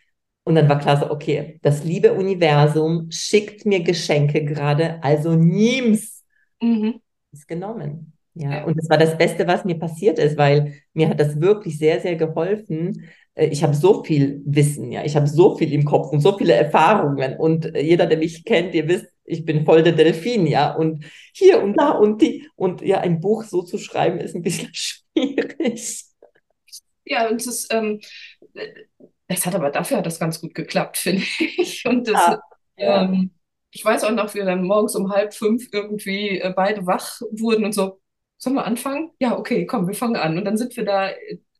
Und 0.43 0.55
dann 0.55 0.69
war 0.69 0.77
klar 0.79 0.97
so, 0.97 1.09
okay, 1.09 1.59
das 1.63 1.83
liebe 1.83 2.13
Universum 2.13 3.09
schickt 3.09 3.65
mir 3.65 3.81
Geschenke 3.81 4.43
gerade, 4.43 5.01
also 5.03 5.35
nimm's. 5.35 6.23
Mhm. 6.61 7.01
Ist 7.31 7.47
genommen. 7.47 8.12
Ja, 8.35 8.63
und 8.65 8.77
das 8.77 8.89
war 8.89 8.97
das 8.97 9.17
Beste, 9.17 9.47
was 9.47 9.63
mir 9.63 9.77
passiert 9.77 10.17
ist, 10.17 10.37
weil 10.37 10.73
mir 10.93 11.09
hat 11.09 11.19
das 11.19 11.39
wirklich 11.39 11.77
sehr, 11.77 11.99
sehr 11.99 12.15
geholfen. 12.15 13.07
Äh, 13.35 13.47
ich 13.47 13.63
habe 13.63 13.75
so 13.75 14.03
viel 14.03 14.41
Wissen, 14.45 14.91
ja, 14.91 15.03
ich 15.03 15.15
habe 15.15 15.27
so 15.27 15.55
viel 15.55 15.71
im 15.71 15.85
Kopf 15.85 16.11
und 16.11 16.21
so 16.21 16.37
viele 16.37 16.53
Erfahrungen. 16.53 17.37
Und 17.37 17.75
äh, 17.75 17.81
jeder, 17.81 18.07
der 18.07 18.17
mich 18.17 18.43
kennt, 18.43 18.73
ihr 18.73 18.87
wisst, 18.87 19.05
ich 19.25 19.45
bin 19.45 19.65
voll 19.65 19.83
der 19.83 19.93
Delfin, 19.93 20.47
ja. 20.47 20.73
Und 20.73 21.05
hier 21.33 21.61
und 21.61 21.75
da 21.75 21.91
und 21.91 22.21
die. 22.21 22.47
Und 22.55 22.81
ja, 22.81 22.99
ein 23.01 23.19
Buch 23.19 23.43
so 23.43 23.61
zu 23.61 23.77
schreiben, 23.77 24.19
ist 24.19 24.35
ein 24.35 24.41
bisschen 24.41 24.69
schwierig. 24.73 26.05
Ja, 27.05 27.29
und 27.29 27.45
es 27.45 27.67
ähm, 27.69 27.99
das 29.27 29.45
hat 29.45 29.55
aber 29.55 29.69
dafür 29.69 29.97
hat 29.97 30.05
das 30.05 30.19
ganz 30.19 30.39
gut 30.41 30.53
geklappt, 30.53 30.97
finde 30.99 31.23
ich. 31.39 31.85
Und 31.85 32.07
das, 32.07 32.15
ah, 32.15 32.39
ja. 32.77 33.03
ähm, 33.03 33.31
ich 33.71 33.83
weiß 33.83 34.03
auch 34.03 34.11
noch, 34.11 34.33
wie 34.33 34.39
wir 34.39 34.45
dann 34.45 34.63
morgens 34.63 34.95
um 34.95 35.11
halb 35.11 35.33
fünf 35.33 35.69
irgendwie 35.71 36.39
äh, 36.39 36.53
beide 36.55 36.85
wach 36.85 37.21
wurden 37.31 37.65
und 37.65 37.73
so, 37.73 37.99
Sollen 38.43 38.57
wir 38.57 38.65
anfangen? 38.65 39.11
Ja, 39.19 39.37
okay, 39.37 39.65
komm, 39.65 39.87
wir 39.87 39.95
fangen 39.95 40.17
an. 40.17 40.37
Und 40.37 40.43
dann 40.43 40.57
sind 40.57 40.75
wir 40.75 40.83
da 40.83 41.07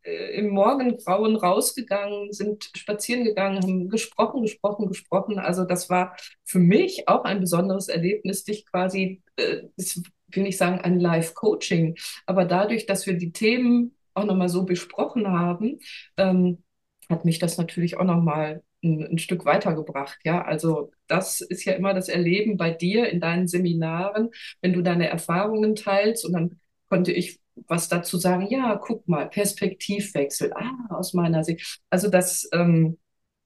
äh, 0.04 0.38
im 0.38 0.50
Morgengrauen 0.50 1.38
rausgegangen, 1.38 2.34
sind 2.34 2.70
spazieren 2.75 3.24
gegangen, 3.24 3.63
haben 3.63 3.88
gesprochen, 3.88 4.42
gesprochen, 4.42 4.90
gesprochen. 4.90 5.40
Also 5.40 5.63
das 5.63 5.90
war 5.90 6.13
für 6.44 6.60
mich 6.60 7.08
auch 7.08 7.24
ein 7.24 7.40
besonderes 7.40 7.88
Erlebnis, 7.88 8.44
dich 8.44 8.66
quasi, 8.66 9.22
äh, 9.38 9.62
das 9.78 10.02
will 10.28 10.46
ich 10.46 10.58
sagen, 10.58 10.82
ein 10.82 11.00
Live-Coaching. 11.00 11.96
Aber 12.25 12.44
dadurch, 12.44 12.86
dass 12.86 13.08
wir 13.08 13.13
die 13.13 13.32
Themen 13.32 13.96
auch 14.13 14.25
nochmal 14.25 14.50
so 14.50 14.66
besprochen 14.66 15.25
haben, 15.30 15.80
ähm, 16.18 16.63
hat 17.10 17.24
mich 17.24 17.40
das 17.40 17.58
natürlich 17.58 17.96
auch 17.96 18.04
nochmal 18.04 18.62
ein, 18.84 19.08
ein 19.10 19.18
Stück 19.20 19.46
weitergebracht. 19.46 20.20
Ja, 20.25 20.44
also 20.44 20.92
das 21.08 21.40
ist 21.40 21.63
ja 21.63 21.74
immer 21.75 21.94
das 21.94 22.10
Erleben 22.10 22.58
bei 22.58 22.72
dir 22.72 23.08
in 23.10 23.22
deinen 23.22 23.48
Seminaren, 23.48 24.32
wenn 24.62 24.74
du 24.74 24.82
deine 24.82 25.08
Erfahrungen 25.08 25.75
teilst 25.75 26.25
und 26.25 26.34
dann 26.34 26.60
konnte 26.94 27.12
ich 27.12 27.40
was 27.68 27.90
dazu 27.90 28.18
sagen, 28.18 28.46
ja, 28.52 28.76
guck 28.76 29.08
mal, 29.08 29.28
Perspektivwechsel, 29.28 30.54
ah, 30.54 30.96
aus 30.96 31.16
meiner 31.16 31.44
Sicht. 31.44 31.80
Also 31.90 32.08
das, 32.08 32.48
ähm, 32.54 33.00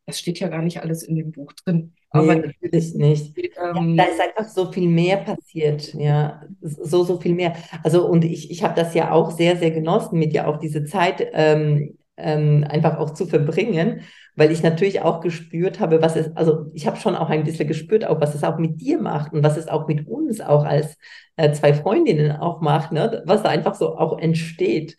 das 0.06 0.20
steht 0.20 0.40
ja 0.40 0.50
gar 0.50 0.62
nicht 0.62 0.82
alles 0.82 1.04
in 1.04 1.16
dem 1.16 1.32
Buch 1.32 1.54
drin. 1.54 1.94
Aber 2.10 2.36
nee, 2.36 2.42
natürlich 2.48 2.94
nicht. 2.96 3.38
Ähm, 3.38 3.96
ja, 3.96 4.04
da 4.06 4.12
ist 4.12 4.20
einfach 4.20 4.50
so 4.50 4.70
viel 4.70 4.90
mehr 4.90 5.18
passiert, 5.18 5.94
ja, 5.94 6.42
so, 6.60 7.06
so 7.06 7.22
viel 7.22 7.36
mehr. 7.36 7.56
Also 7.84 8.06
und 8.06 8.26
ich, 8.26 8.52
ich 8.52 8.64
habe 8.64 8.76
das 8.76 8.94
ja 8.94 9.12
auch 9.12 9.32
sehr, 9.32 9.56
sehr 9.56 9.72
genossen, 9.72 10.20
mit 10.20 10.34
dir 10.34 10.50
auch 10.50 10.58
diese 10.58 10.84
Zeit 10.84 11.26
ähm, 11.32 11.98
ähm, 12.18 12.66
einfach 12.68 12.98
auch 12.98 13.12
zu 13.12 13.28
verbringen, 13.28 14.02
weil 14.38 14.52
ich 14.52 14.62
natürlich 14.62 15.02
auch 15.02 15.20
gespürt 15.20 15.80
habe, 15.80 16.02
was 16.02 16.16
es, 16.16 16.34
also 16.38 16.68
ich 16.74 16.86
habe 16.86 16.98
schon 16.98 17.16
auch 17.16 17.30
ein 17.30 17.44
bisschen 17.44 17.68
gespürt, 17.68 18.06
auch 18.06 18.22
was 18.22 18.36
es 18.36 18.44
auch 18.44 18.60
mit 18.60 18.80
dir 18.80 19.02
macht 19.02 19.34
und 19.34 19.44
was 19.44 19.58
es 19.58 19.68
auch 19.68 19.88
mit 19.88 20.08
uns 20.08 20.40
auch 20.42 20.64
als 20.64 20.96
äh, 21.38 21.52
zwei 21.54 21.74
Freundinnen 21.74 22.32
auch 22.32 22.62
macht, 22.62 22.92
ne? 22.92 23.24
was 23.26 23.42
da 23.42 23.50
einfach 23.50 23.74
so 23.74 23.98
auch 23.98 24.20
entsteht. 24.20 24.96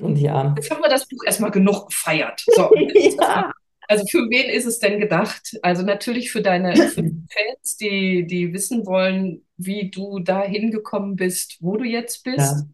Und 0.00 0.16
ja. 0.16 0.54
Jetzt 0.56 0.70
haben 0.70 0.82
wir 0.82 0.88
das 0.88 1.06
Buch 1.08 1.24
erstmal 1.26 1.50
genug 1.50 1.88
gefeiert. 1.88 2.44
So, 2.46 2.70
ja. 3.20 3.52
Also 3.88 4.04
für 4.08 4.30
wen 4.30 4.48
ist 4.48 4.66
es 4.66 4.78
denn 4.78 5.00
gedacht? 5.00 5.58
Also 5.62 5.82
natürlich 5.82 6.30
für 6.30 6.40
deine 6.40 6.76
Fans, 6.94 7.76
die, 7.80 8.24
die 8.24 8.52
wissen 8.52 8.86
wollen, 8.86 9.44
wie 9.56 9.90
du 9.90 10.20
da 10.20 10.42
hingekommen 10.42 11.16
bist, 11.16 11.58
wo 11.60 11.76
du 11.76 11.84
jetzt 11.84 12.22
bist. 12.22 12.66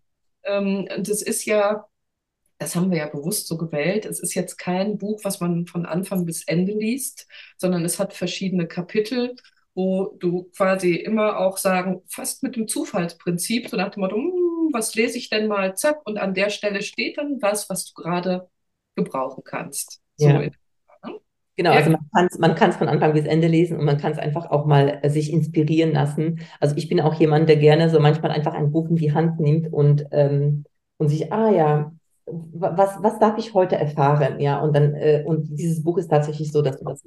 Ja. 0.44 0.58
Ähm, 0.58 0.86
und 0.94 1.08
es 1.08 1.22
ist 1.22 1.46
ja, 1.46 1.86
das 2.60 2.76
haben 2.76 2.90
wir 2.90 2.98
ja 2.98 3.06
bewusst 3.06 3.48
so 3.48 3.56
gewählt, 3.56 4.04
es 4.04 4.20
ist 4.20 4.34
jetzt 4.34 4.58
kein 4.58 4.98
Buch, 4.98 5.20
was 5.24 5.40
man 5.40 5.66
von 5.66 5.86
Anfang 5.86 6.26
bis 6.26 6.44
Ende 6.44 6.72
liest, 6.72 7.26
sondern 7.56 7.86
es 7.86 7.98
hat 7.98 8.12
verschiedene 8.12 8.68
Kapitel, 8.68 9.34
wo 9.74 10.14
du 10.18 10.50
quasi 10.54 10.94
immer 10.94 11.38
auch 11.38 11.56
sagen, 11.56 12.02
fast 12.06 12.42
mit 12.42 12.56
dem 12.56 12.68
Zufallsprinzip, 12.68 13.70
so 13.70 13.78
nach 13.78 13.90
dem 13.90 14.02
Motto, 14.02 14.16
hm, 14.16 14.68
was 14.72 14.94
lese 14.94 15.16
ich 15.16 15.30
denn 15.30 15.48
mal, 15.48 15.74
zack, 15.74 16.06
und 16.06 16.18
an 16.18 16.34
der 16.34 16.50
Stelle 16.50 16.82
steht 16.82 17.16
dann 17.16 17.40
was, 17.40 17.70
was 17.70 17.86
du 17.86 18.02
gerade 18.02 18.46
gebrauchen 18.94 19.42
kannst. 19.42 20.02
So 20.16 20.28
ja. 20.28 20.42
Genau, 21.56 21.72
also 21.72 21.90
man 22.38 22.54
kann 22.54 22.70
es 22.70 22.76
von 22.76 22.88
Anfang 22.88 23.14
bis 23.14 23.24
Ende 23.24 23.46
lesen 23.46 23.78
und 23.78 23.84
man 23.84 23.98
kann 23.98 24.12
es 24.12 24.18
einfach 24.18 24.50
auch 24.50 24.66
mal 24.66 24.98
äh, 25.02 25.10
sich 25.10 25.32
inspirieren 25.32 25.92
lassen. 25.92 26.40
Also 26.58 26.76
ich 26.76 26.88
bin 26.88 27.00
auch 27.00 27.14
jemand, 27.14 27.48
der 27.48 27.56
gerne 27.56 27.90
so 27.90 28.00
manchmal 28.00 28.30
einfach 28.30 28.54
ein 28.54 28.70
Buch 28.70 28.88
in 28.88 28.96
die 28.96 29.12
Hand 29.12 29.40
nimmt 29.40 29.72
und, 29.72 30.06
ähm, 30.12 30.64
und 30.96 31.08
sich, 31.08 31.32
ah 31.32 31.50
ja, 31.50 31.92
was, 32.52 33.02
was 33.02 33.18
darf 33.18 33.38
ich 33.38 33.54
heute 33.54 33.76
erfahren? 33.76 34.40
Ja, 34.40 34.60
und 34.60 34.74
dann, 34.74 34.94
äh, 34.94 35.22
und 35.26 35.48
dieses 35.50 35.82
Buch 35.82 35.98
ist 35.98 36.08
tatsächlich 36.08 36.52
so, 36.52 36.62
dass 36.62 36.78
du 36.78 36.84
das. 36.84 37.02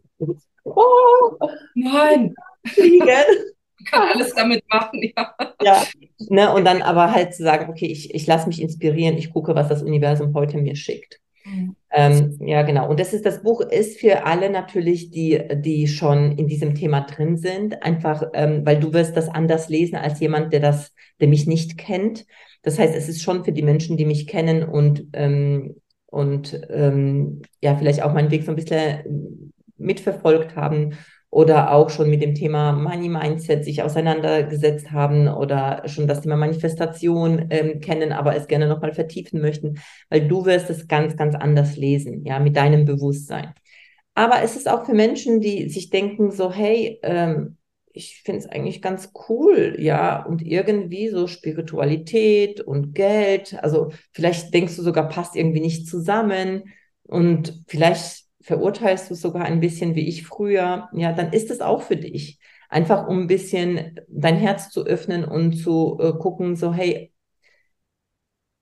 Oh, 0.63 1.37
nein! 1.75 2.33
Fliegen. 2.65 3.07
Kann 3.89 4.07
alles 4.13 4.33
damit 4.33 4.63
machen, 4.69 5.01
ja. 5.01 5.35
Ja, 5.61 5.83
ne, 6.29 6.53
und 6.53 6.63
dann 6.63 6.81
aber 6.81 7.11
halt 7.11 7.33
zu 7.33 7.43
sagen, 7.43 7.69
okay, 7.69 7.87
ich, 7.87 8.13
ich 8.13 8.25
lasse 8.27 8.47
mich 8.47 8.61
inspirieren, 8.61 9.17
ich 9.17 9.33
gucke, 9.33 9.55
was 9.55 9.67
das 9.67 9.83
Universum 9.83 10.33
heute 10.33 10.57
mir 10.57 10.75
schickt. 10.75 11.19
Mhm. 11.45 11.75
Ähm, 11.91 12.37
ja, 12.39 12.61
genau. 12.63 12.89
Und 12.89 12.99
das 12.99 13.13
ist, 13.13 13.25
das 13.25 13.43
Buch 13.43 13.61
ist 13.61 13.99
für 13.99 14.25
alle 14.25 14.49
natürlich, 14.49 15.11
die, 15.11 15.41
die 15.55 15.87
schon 15.87 16.37
in 16.37 16.47
diesem 16.47 16.75
Thema 16.75 17.01
drin 17.01 17.37
sind, 17.37 17.83
einfach, 17.83 18.23
ähm, 18.33 18.65
weil 18.65 18.79
du 18.79 18.93
wirst 18.93 19.17
das 19.17 19.29
anders 19.29 19.69
lesen 19.69 19.95
als 19.95 20.19
jemand, 20.19 20.53
der 20.53 20.59
das, 20.59 20.93
der 21.19 21.27
mich 21.27 21.45
nicht 21.45 21.77
kennt. 21.77 22.25
Das 22.63 22.79
heißt, 22.79 22.95
es 22.95 23.09
ist 23.09 23.21
schon 23.21 23.43
für 23.43 23.51
die 23.51 23.61
Menschen, 23.61 23.97
die 23.97 24.05
mich 24.05 24.25
kennen 24.25 24.63
und, 24.63 25.05
ähm, 25.13 25.75
und 26.07 26.59
ähm, 26.69 27.41
ja, 27.61 27.75
vielleicht 27.75 28.01
auch 28.01 28.13
meinen 28.13 28.31
Weg 28.31 28.43
so 28.43 28.51
ein 28.51 28.55
bisschen 28.55 29.53
mitverfolgt 29.77 30.55
haben 30.55 30.97
oder 31.29 31.71
auch 31.71 31.89
schon 31.89 32.09
mit 32.09 32.21
dem 32.21 32.35
Thema 32.35 32.73
Money 32.73 33.09
Mindset 33.09 33.65
sich 33.65 33.81
auseinandergesetzt 33.81 34.91
haben 34.91 35.27
oder 35.27 35.81
schon 35.87 36.07
das 36.07 36.21
Thema 36.21 36.37
Manifestation 36.37 37.47
ähm, 37.49 37.79
kennen, 37.79 38.11
aber 38.11 38.35
es 38.35 38.47
gerne 38.47 38.67
nochmal 38.67 38.93
vertiefen 38.93 39.41
möchten, 39.41 39.79
weil 40.09 40.27
du 40.27 40.45
wirst 40.45 40.69
es 40.69 40.87
ganz, 40.87 41.17
ganz 41.17 41.35
anders 41.35 41.75
lesen, 41.75 42.23
ja, 42.23 42.39
mit 42.39 42.55
deinem 42.55 42.85
Bewusstsein. 42.85 43.53
Aber 44.13 44.43
es 44.43 44.55
ist 44.55 44.69
auch 44.69 44.85
für 44.85 44.93
Menschen, 44.93 45.41
die 45.41 45.69
sich 45.69 45.89
denken 45.89 46.31
so, 46.31 46.51
hey, 46.51 46.99
ähm, 47.01 47.57
ich 47.93 48.21
finde 48.23 48.39
es 48.39 48.47
eigentlich 48.47 48.81
ganz 48.81 49.11
cool, 49.29 49.75
ja, 49.79 50.23
und 50.25 50.41
irgendwie 50.41 51.09
so 51.09 51.27
Spiritualität 51.27 52.59
und 52.61 52.93
Geld, 52.93 53.55
also 53.63 53.91
vielleicht 54.11 54.53
denkst 54.53 54.75
du 54.75 54.81
sogar, 54.81 55.07
passt 55.09 55.35
irgendwie 55.35 55.61
nicht 55.61 55.87
zusammen 55.87 56.63
und 57.03 57.63
vielleicht 57.67 58.25
verurteilst 58.41 59.09
du 59.11 59.15
sogar 59.15 59.45
ein 59.45 59.59
bisschen 59.59 59.95
wie 59.95 60.07
ich 60.07 60.23
früher, 60.25 60.89
ja, 60.93 61.13
dann 61.13 61.31
ist 61.31 61.51
es 61.51 61.61
auch 61.61 61.83
für 61.83 61.95
dich. 61.97 62.39
Einfach 62.69 63.07
um 63.07 63.21
ein 63.21 63.27
bisschen 63.27 63.99
dein 64.07 64.35
Herz 64.37 64.69
zu 64.71 64.85
öffnen 64.85 65.23
und 65.23 65.53
zu 65.53 65.97
äh, 66.01 66.13
gucken, 66.13 66.55
so, 66.55 66.73
hey, 66.73 67.13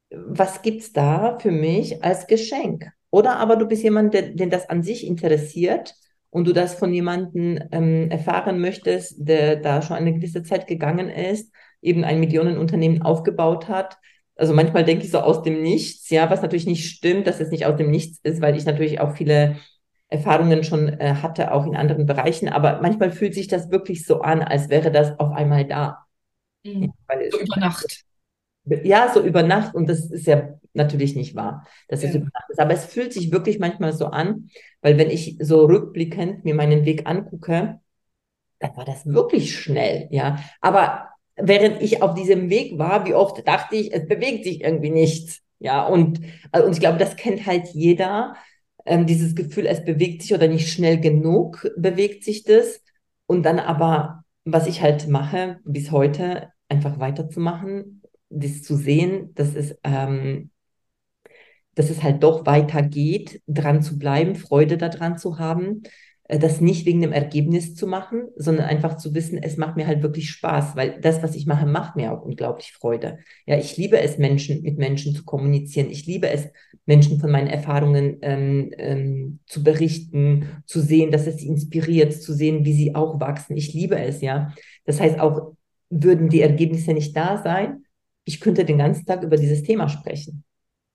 was 0.10 0.62
gibt's 0.62 0.92
da 0.94 1.40
für 1.40 1.52
mich 1.52 2.04
als 2.04 2.28
Geschenk? 2.28 2.92
Oder 3.10 3.38
aber 3.38 3.56
du 3.56 3.66
bist 3.66 3.84
jemand, 3.84 4.14
der, 4.14 4.32
den 4.34 4.50
das 4.50 4.70
an 4.70 4.84
sich 4.84 5.06
interessiert 5.06 5.96
und 6.32 6.48
du 6.48 6.54
das 6.54 6.74
von 6.76 6.94
jemandem 6.94 7.60
ähm, 7.72 8.10
erfahren 8.10 8.60
möchtest, 8.60 9.16
der 9.20 9.58
da 9.58 9.82
schon 9.82 9.98
eine 9.98 10.14
gewisse 10.14 10.44
Zeit 10.44 10.66
gegangen 10.66 11.10
ist, 11.10 11.54
eben 11.82 12.04
ein 12.04 12.20
Millionenunternehmen 12.20 13.02
aufgebaut 13.02 13.68
hat. 13.68 13.98
Also 14.36 14.54
manchmal 14.54 14.86
denke 14.86 15.06
ich 15.06 15.12
so 15.12 15.20
aus 15.20 15.44
dem 15.44 15.62
Nichts, 15.62 16.10
ja, 16.10 16.30
was 16.30 16.42
natürlich 16.42 16.66
nicht 16.66 16.90
stimmt, 16.90 17.28
dass 17.28 17.40
es 17.40 17.52
nicht 17.52 17.66
aus 17.66 17.76
dem 17.76 17.92
Nichts 17.92 18.20
ist, 18.24 18.42
weil 18.42 18.56
ich 18.56 18.66
natürlich 18.66 19.00
auch 19.00 19.16
viele 19.16 19.58
Erfahrungen 20.08 20.64
schon 20.64 20.88
äh, 20.88 21.16
hatte, 21.22 21.54
auch 21.54 21.66
in 21.66 21.76
anderen 21.76 22.06
Bereichen. 22.06 22.50
Aber 22.50 22.82
manchmal 22.82 23.12
fühlt 23.12 23.34
sich 23.34 23.48
das 23.48 23.70
wirklich 23.70 24.06
so 24.06 24.22
an, 24.22 24.42
als 24.42 24.70
wäre 24.70 24.92
das 24.92 25.20
auf 25.20 25.32
einmal 25.32 25.66
da. 25.66 26.06
Mhm. 26.64 26.94
Ja, 27.10 27.32
so 27.32 27.40
über 27.40 27.60
Nacht. 27.60 28.04
Ja, 28.66 29.14
so 29.14 29.22
über 29.22 29.44
Nacht. 29.44 29.76
Und 29.76 29.90
das 29.90 30.10
ist 30.10 30.28
ja 30.28 30.50
natürlich 30.74 31.16
nicht 31.16 31.36
wahr, 31.36 31.66
dass 31.88 32.04
ja. 32.04 32.10
es 32.10 32.16
über 32.16 32.26
Nacht 32.26 32.50
ist. 32.50 32.60
Aber 32.60 32.74
es 32.74 32.86
fühlt 32.86 33.14
sich 33.14 33.32
wirklich 33.32 33.60
manchmal 33.60 33.94
so 33.94 34.08
an, 34.08 34.50
weil 34.82 34.98
wenn 34.98 35.10
ich 35.10 35.38
so 35.40 35.66
rückblickend 35.66 36.46
mir 36.46 36.56
meinen 36.56 36.86
Weg 36.86 37.08
angucke, 37.08 37.80
dann 38.60 38.78
war 38.78 38.86
das 38.86 39.06
wirklich 39.06 39.58
schnell, 39.58 40.08
ja. 40.12 40.40
Aber 40.62 41.10
während 41.36 41.82
ich 41.82 42.02
auf 42.02 42.14
diesem 42.14 42.50
Weg 42.50 42.78
war, 42.78 43.06
wie 43.06 43.14
oft 43.14 43.46
dachte 43.48 43.76
ich, 43.76 43.94
es 43.94 44.08
bewegt 44.08 44.44
sich 44.46 44.62
irgendwie 44.62 44.92
nichts. 44.92 45.42
Ja, 45.60 45.86
und, 45.86 46.22
also, 46.52 46.68
und 46.68 46.74
ich 46.74 46.80
glaube, 46.80 46.98
das 46.98 47.16
kennt 47.16 47.46
halt 47.46 47.68
jeder, 47.74 48.36
ähm, 48.86 49.06
dieses 49.06 49.36
Gefühl, 49.36 49.66
es 49.66 49.84
bewegt 49.84 50.22
sich 50.22 50.34
oder 50.34 50.48
nicht 50.48 50.72
schnell 50.72 51.00
genug 51.00 51.72
bewegt 51.78 52.24
sich 52.24 52.44
das. 52.44 52.82
Und 53.28 53.44
dann 53.44 53.60
aber, 53.60 54.24
was 54.46 54.68
ich 54.68 54.82
halt 54.82 55.08
mache, 55.08 55.60
bis 55.64 55.92
heute, 55.92 56.50
einfach 56.70 57.00
weiterzumachen, 57.00 58.02
das 58.30 58.64
zu 58.64 58.76
sehen, 58.76 59.34
dass 59.36 59.56
es, 59.56 59.76
ähm, 59.84 60.51
dass 61.76 61.90
es 61.90 62.04
halt 62.04 62.24
doch 62.24 62.46
weitergeht, 62.46 63.42
dran 63.48 63.82
zu 63.82 63.98
bleiben, 63.98 64.36
Freude 64.36 64.78
daran 64.78 65.18
zu 65.18 65.40
haben 65.40 65.84
äh, 66.32 66.40
das 66.40 66.62
nicht 66.62 66.86
wegen 66.86 67.02
dem 67.02 67.12
Ergebnis 67.12 67.76
zu 67.76 67.88
machen, 67.88 68.30
sondern 68.36 68.66
einfach 68.66 68.98
zu 68.98 69.14
wissen, 69.14 69.38
es 69.38 69.58
macht 69.58 69.76
mir 69.76 69.86
halt 69.86 70.02
wirklich 70.02 70.30
Spaß, 70.32 70.76
weil 70.76 71.00
das, 71.02 71.22
was 71.22 71.36
ich 71.36 71.46
mache, 71.46 71.66
macht 71.66 71.96
mir 71.98 72.14
auch 72.14 72.24
unglaublich 72.24 72.72
Freude. 72.72 73.20
Ja, 73.46 73.58
ich 73.58 73.76
liebe 73.78 74.00
es, 74.00 74.18
Menschen 74.18 74.62
mit 74.62 74.78
Menschen 74.78 75.14
zu 75.14 75.26
kommunizieren. 75.26 75.90
Ich 75.90 76.06
liebe 76.06 76.30
es, 76.30 76.48
Menschen 76.86 77.20
von 77.20 77.32
meinen 77.32 77.48
Erfahrungen 77.48 78.18
ähm, 78.22 78.72
ähm, 78.78 79.40
zu 79.46 79.64
berichten, 79.64 80.64
zu 80.66 80.82
sehen, 80.82 81.12
dass 81.12 81.28
es 81.28 81.38
sie 81.38 81.48
inspiriert, 81.48 82.14
zu 82.14 82.34
sehen, 82.34 82.66
wie 82.66 82.74
sie 82.74 82.96
auch 82.96 83.20
wachsen. 83.20 83.58
Ich 83.58 83.74
liebe 83.74 84.00
es, 84.00 84.22
ja. 84.22 84.54
Das 84.86 85.00
heißt 85.00 85.20
auch, 85.20 85.54
würden 85.90 86.30
die 86.30 86.42
Ergebnisse 86.42 86.94
nicht 86.94 87.16
da 87.16 87.42
sein, 87.44 87.84
ich 88.24 88.40
könnte 88.40 88.64
den 88.66 88.78
ganzen 88.78 89.06
Tag 89.06 89.24
über 89.24 89.36
dieses 89.36 89.64
Thema 89.64 89.90
sprechen. 89.90 90.44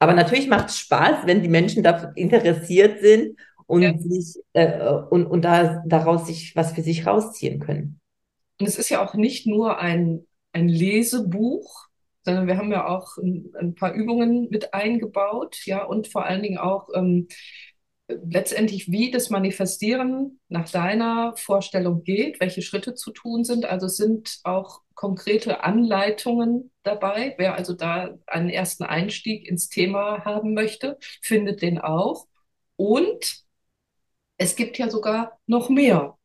Aber 0.06 0.14
natürlich 0.14 0.46
macht 0.46 0.68
es 0.68 0.78
Spaß, 0.78 1.26
wenn 1.26 1.42
die 1.42 1.48
Menschen 1.48 1.82
dafür 1.82 2.12
interessiert 2.14 3.00
sind 3.00 3.36
und 3.66 3.82
ja. 3.82 3.98
sich 3.98 4.40
äh, 4.52 4.88
und, 5.10 5.26
und 5.26 5.42
da, 5.42 5.82
daraus 5.84 6.28
sich 6.28 6.54
was 6.54 6.70
für 6.70 6.82
sich 6.82 7.08
rausziehen 7.08 7.58
können. 7.58 7.98
Und 8.60 8.68
es 8.68 8.78
ist 8.78 8.88
ja 8.88 9.04
auch 9.04 9.14
nicht 9.14 9.48
nur 9.48 9.80
ein, 9.80 10.25
ein 10.52 10.68
Lesebuch, 10.68 11.88
sondern 12.22 12.46
wir 12.46 12.56
haben 12.56 12.70
ja 12.70 12.86
auch 12.86 13.16
ein, 13.16 13.52
ein 13.58 13.75
paar 13.75 13.94
Übungen 13.94 14.48
mit 14.48 14.72
eingebaut, 14.72 15.58
ja, 15.64 15.82
und 15.82 16.06
vor 16.06 16.25
allen 16.25 16.44
Dingen 16.44 16.58
auch 16.58 16.88
ähm, 16.94 17.26
letztendlich, 18.08 18.90
wie 18.90 19.10
das 19.10 19.30
Manifestieren 19.30 20.40
nach 20.48 20.68
deiner 20.70 21.34
Vorstellung 21.36 22.04
geht, 22.04 22.40
welche 22.40 22.62
Schritte 22.62 22.94
zu 22.94 23.10
tun 23.10 23.44
sind. 23.44 23.64
Also 23.64 23.88
sind 23.88 24.40
auch 24.44 24.82
konkrete 24.94 25.64
Anleitungen 25.64 26.72
dabei. 26.82 27.34
Wer 27.38 27.54
also 27.54 27.75
da 27.75 28.16
einen 28.26 28.48
ersten 28.48 28.84
Einstieg 28.84 29.48
ins 29.48 29.68
Thema 29.68 30.25
haben 30.25 30.54
möchte, 30.54 30.98
findet 31.22 31.62
den 31.62 31.78
auch. 31.78 32.26
Und 32.76 33.44
es 34.38 34.56
gibt 34.56 34.78
ja 34.78 34.90
sogar 34.90 35.38
noch 35.46 35.68
mehr 35.68 36.16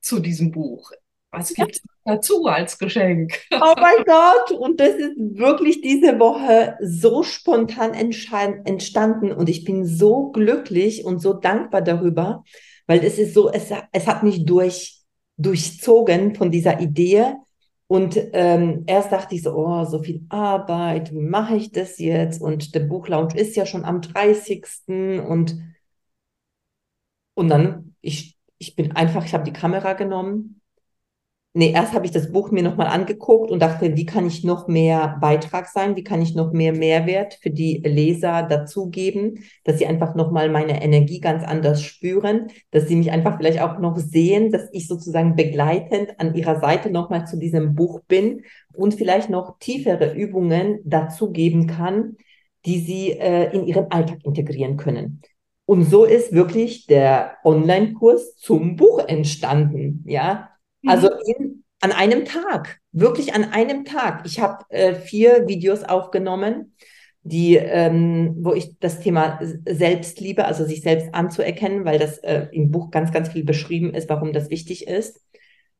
zu 0.00 0.20
diesem 0.20 0.50
Buch. 0.50 0.90
Was 1.30 1.54
gibt 1.54 1.76
es 1.76 1.82
dazu 2.04 2.46
als 2.46 2.78
Geschenk? 2.78 3.32
Oh 3.52 3.74
mein 3.76 4.04
Gott, 4.04 4.58
und 4.58 4.80
das 4.80 4.94
ist 4.94 5.16
wirklich 5.16 5.80
diese 5.80 6.18
Woche 6.18 6.76
so 6.80 7.22
spontan 7.22 7.94
entstanden 7.94 9.32
und 9.32 9.48
ich 9.48 9.64
bin 9.64 9.84
so 9.84 10.30
glücklich 10.30 11.04
und 11.04 11.20
so 11.20 11.32
dankbar 11.32 11.82
darüber, 11.82 12.44
weil 12.86 13.04
es 13.04 13.18
ist 13.18 13.34
so, 13.34 13.50
es, 13.50 13.70
es 13.92 14.06
hat 14.06 14.22
mich 14.22 14.44
durch, 14.44 15.00
durchzogen 15.36 16.34
von 16.34 16.50
dieser 16.50 16.80
Idee. 16.80 17.34
Und 17.86 18.18
ähm, 18.32 18.84
erst 18.86 19.12
dachte 19.12 19.34
ich 19.34 19.42
so, 19.42 19.54
oh, 19.54 19.84
so 19.84 20.02
viel 20.02 20.24
Arbeit, 20.30 21.12
wie 21.12 21.20
mache 21.20 21.56
ich 21.56 21.72
das 21.72 21.98
jetzt? 21.98 22.40
Und 22.40 22.74
der 22.74 22.80
Buchlaunch 22.80 23.34
ist 23.34 23.54
ja 23.54 23.66
schon 23.66 23.84
am 23.84 24.00
30. 24.00 24.64
Und 25.28 25.56
und 27.34 27.48
dann, 27.48 27.94
ich, 28.00 28.38
ich 28.58 28.76
bin 28.76 28.92
einfach, 28.92 29.24
ich 29.24 29.34
habe 29.34 29.44
die 29.44 29.52
Kamera 29.52 29.94
genommen 29.94 30.61
nee, 31.54 31.72
erst 31.72 31.92
habe 31.92 32.06
ich 32.06 32.12
das 32.12 32.32
Buch 32.32 32.50
mir 32.50 32.62
nochmal 32.62 32.86
angeguckt 32.86 33.50
und 33.50 33.60
dachte, 33.60 33.96
wie 33.96 34.06
kann 34.06 34.26
ich 34.26 34.44
noch 34.44 34.68
mehr 34.68 35.18
Beitrag 35.20 35.68
sein, 35.68 35.96
wie 35.96 36.04
kann 36.04 36.22
ich 36.22 36.34
noch 36.34 36.52
mehr 36.52 36.74
Mehrwert 36.74 37.34
für 37.42 37.50
die 37.50 37.78
Leser 37.84 38.42
dazugeben, 38.42 39.44
dass 39.64 39.78
sie 39.78 39.86
einfach 39.86 40.14
nochmal 40.14 40.48
meine 40.50 40.82
Energie 40.82 41.20
ganz 41.20 41.44
anders 41.44 41.82
spüren, 41.82 42.48
dass 42.70 42.88
sie 42.88 42.96
mich 42.96 43.10
einfach 43.10 43.36
vielleicht 43.36 43.60
auch 43.60 43.78
noch 43.78 43.98
sehen, 43.98 44.50
dass 44.50 44.68
ich 44.72 44.88
sozusagen 44.88 45.36
begleitend 45.36 46.18
an 46.18 46.34
ihrer 46.34 46.60
Seite 46.60 46.90
nochmal 46.90 47.26
zu 47.26 47.38
diesem 47.38 47.74
Buch 47.74 48.00
bin 48.08 48.42
und 48.74 48.94
vielleicht 48.94 49.28
noch 49.28 49.58
tiefere 49.58 50.14
Übungen 50.14 50.80
dazugeben 50.84 51.66
kann, 51.66 52.16
die 52.64 52.78
sie 52.78 53.10
äh, 53.10 53.54
in 53.54 53.66
ihren 53.66 53.90
Alltag 53.90 54.18
integrieren 54.24 54.76
können. 54.76 55.20
Und 55.64 55.84
so 55.84 56.04
ist 56.04 56.32
wirklich 56.32 56.86
der 56.86 57.36
Online-Kurs 57.44 58.36
zum 58.36 58.76
Buch 58.76 58.98
entstanden. 59.06 60.04
Ja, 60.06 60.51
also 60.86 61.08
in, 61.36 61.64
an 61.80 61.92
einem 61.92 62.24
Tag, 62.24 62.78
wirklich 62.92 63.34
an 63.34 63.44
einem 63.44 63.84
Tag. 63.84 64.22
Ich 64.24 64.40
habe 64.40 64.64
äh, 64.68 64.94
vier 64.94 65.48
Videos 65.48 65.84
aufgenommen, 65.84 66.74
die, 67.24 67.56
ähm, 67.56 68.36
wo 68.40 68.52
ich 68.52 68.78
das 68.80 69.00
Thema 69.00 69.38
Selbstliebe, 69.68 70.44
also 70.44 70.64
sich 70.64 70.82
selbst 70.82 71.08
anzuerkennen, 71.12 71.84
weil 71.84 71.98
das 71.98 72.18
äh, 72.18 72.46
im 72.52 72.70
Buch 72.70 72.90
ganz, 72.90 73.12
ganz 73.12 73.30
viel 73.30 73.44
beschrieben 73.44 73.94
ist, 73.94 74.08
warum 74.08 74.32
das 74.32 74.50
wichtig 74.50 74.86
ist. 74.88 75.20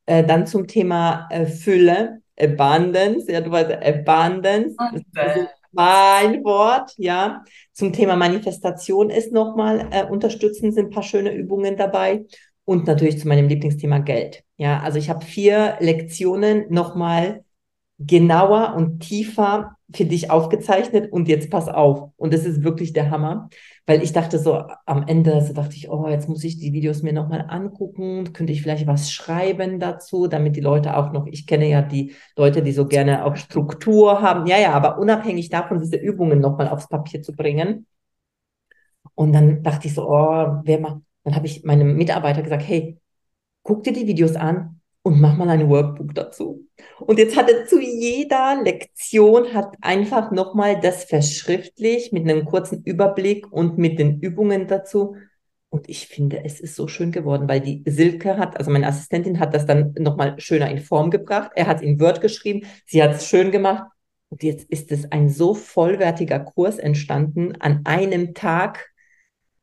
Äh, 0.06 0.25
dann 0.25 0.47
zum 0.47 0.66
Thema 0.66 1.28
äh, 1.30 1.47
Fülle, 1.47 2.21
Abundance, 2.38 3.30
ja, 3.30 3.40
du 3.40 3.50
weißt, 3.50 3.71
Abundance. 3.73 4.76
Also 5.14 5.47
mein 5.73 6.44
Wort, 6.44 6.92
ja. 6.97 7.44
Zum 7.73 7.92
Thema 7.92 8.16
Manifestation 8.16 9.11
ist 9.11 9.32
nochmal 9.32 9.88
äh, 9.90 10.04
unterstützend, 10.04 10.75
sind 10.75 10.87
ein 10.87 10.90
paar 10.90 11.02
schöne 11.02 11.35
Übungen 11.35 11.76
dabei 11.76 12.25
und 12.64 12.87
natürlich 12.87 13.19
zu 13.19 13.28
meinem 13.28 13.49
Lieblingsthema 13.49 13.99
Geld. 13.99 14.45
Ja, 14.57 14.81
also 14.81 14.99
ich 14.99 15.11
habe 15.11 15.25
vier 15.25 15.76
Lektionen 15.81 16.66
nochmal 16.71 17.45
genauer 17.99 18.75
und 18.76 19.00
tiefer 19.00 19.76
für 19.95 20.04
dich 20.04 20.31
aufgezeichnet 20.31 21.12
und 21.12 21.28
jetzt 21.28 21.50
pass 21.50 21.69
auf. 21.69 22.11
Und 22.16 22.33
das 22.33 22.45
ist 22.45 22.64
wirklich 22.64 22.92
der 22.92 23.11
Hammer, 23.11 23.49
weil 23.87 24.02
ich 24.02 24.12
dachte 24.12 24.38
so 24.38 24.64
am 24.87 25.07
Ende, 25.07 25.40
so 25.42 25.52
dachte 25.52 25.76
ich, 25.76 25.90
oh, 25.90 26.09
jetzt 26.09 26.28
muss 26.28 26.45
ich 26.45 26.59
die 26.59 26.73
Videos 26.73 27.02
mir 27.02 27.12
nochmal 27.12 27.47
angucken, 27.49 28.33
könnte 28.33 28.52
ich 28.52 28.62
vielleicht 28.62 28.87
was 28.87 29.12
schreiben 29.12 29.78
dazu, 29.81 30.26
damit 30.26 30.57
die 30.57 30.61
Leute 30.61 30.97
auch 30.97 31.12
noch, 31.12 31.26
ich 31.26 31.47
kenne 31.47 31.69
ja 31.69 31.83
die 31.83 32.14
Leute, 32.37 32.62
die 32.62 32.73
so 32.73 32.87
gerne 32.87 33.25
auch 33.25 33.37
Struktur 33.37 34.23
haben, 34.23 34.47
ja, 34.47 34.59
ja, 34.59 34.73
aber 34.73 34.99
unabhängig 34.99 35.50
davon, 35.50 35.81
diese 35.81 35.97
Übungen 35.97 36.40
nochmal 36.40 36.69
aufs 36.69 36.88
Papier 36.88 37.23
zu 37.23 37.33
bringen. 37.33 37.87
Und 39.14 39.33
dann 39.33 39.62
dachte 39.62 39.88
ich 39.88 39.95
so, 39.95 40.09
oh, 40.09 40.61
wer 40.64 40.81
macht, 40.81 41.02
dann 41.25 41.35
habe 41.35 41.47
ich 41.47 41.64
meinem 41.64 41.97
Mitarbeiter 41.97 42.43
gesagt, 42.43 42.67
hey, 42.67 42.99
guck 43.62 43.85
dir 43.85 43.93
die 43.93 44.07
Videos 44.07 44.37
an 44.37 44.81
und 45.02 45.21
mach 45.21 45.37
mal 45.37 45.49
ein 45.49 45.69
Workbook 45.69 46.14
dazu. 46.14 46.67
Und 47.00 47.19
jetzt 47.19 47.37
hat 47.37 47.50
er 47.50 47.67
zu 47.67 47.81
jeder 47.81 48.61
Lektion 48.62 49.52
hat 49.55 49.76
einfach 49.81 50.31
nochmal 50.31 50.81
das 50.81 51.05
verschriftlich 51.05 52.12
mit 52.12 52.29
einem 52.29 52.45
kurzen 52.45 52.83
Überblick 52.85 53.52
und 53.52 53.79
mit 53.79 53.99
den 53.99 54.21
Übungen 54.21 54.69
dazu. 54.69 55.17
Und 55.71 55.88
ich 55.88 56.07
finde, 56.07 56.45
es 56.45 56.61
ist 56.61 56.76
so 56.76 56.87
schön 56.87 57.12
geworden, 57.12 57.49
weil 57.49 57.61
die 57.61 57.83
Silke 57.87 58.37
hat, 58.37 58.59
also 58.59 58.71
meine 58.71 58.87
Assistentin 58.87 59.41
hat 59.41 59.55
das 59.55 59.67
dann 59.67 59.95
nochmal 59.99 60.38
schöner 60.38 60.71
in 60.71 60.79
Form 60.79 61.11
gebracht. 61.11 61.50
Er 61.55 61.67
hat 61.67 61.81
in 61.83 61.99
Word 61.99 62.21
geschrieben, 62.21 62.67
sie 62.87 63.02
hat 63.02 63.12
es 63.12 63.26
schön 63.26 63.50
gemacht. 63.50 63.91
Und 64.29 64.43
jetzt 64.43 64.64
ist 64.71 64.93
es 64.93 65.11
ein 65.11 65.29
so 65.29 65.55
vollwertiger 65.55 66.41
Kurs 66.41 66.79
entstanden 66.79 67.55
an 67.61 67.81
einem 67.85 68.35
Tag, 68.35 68.91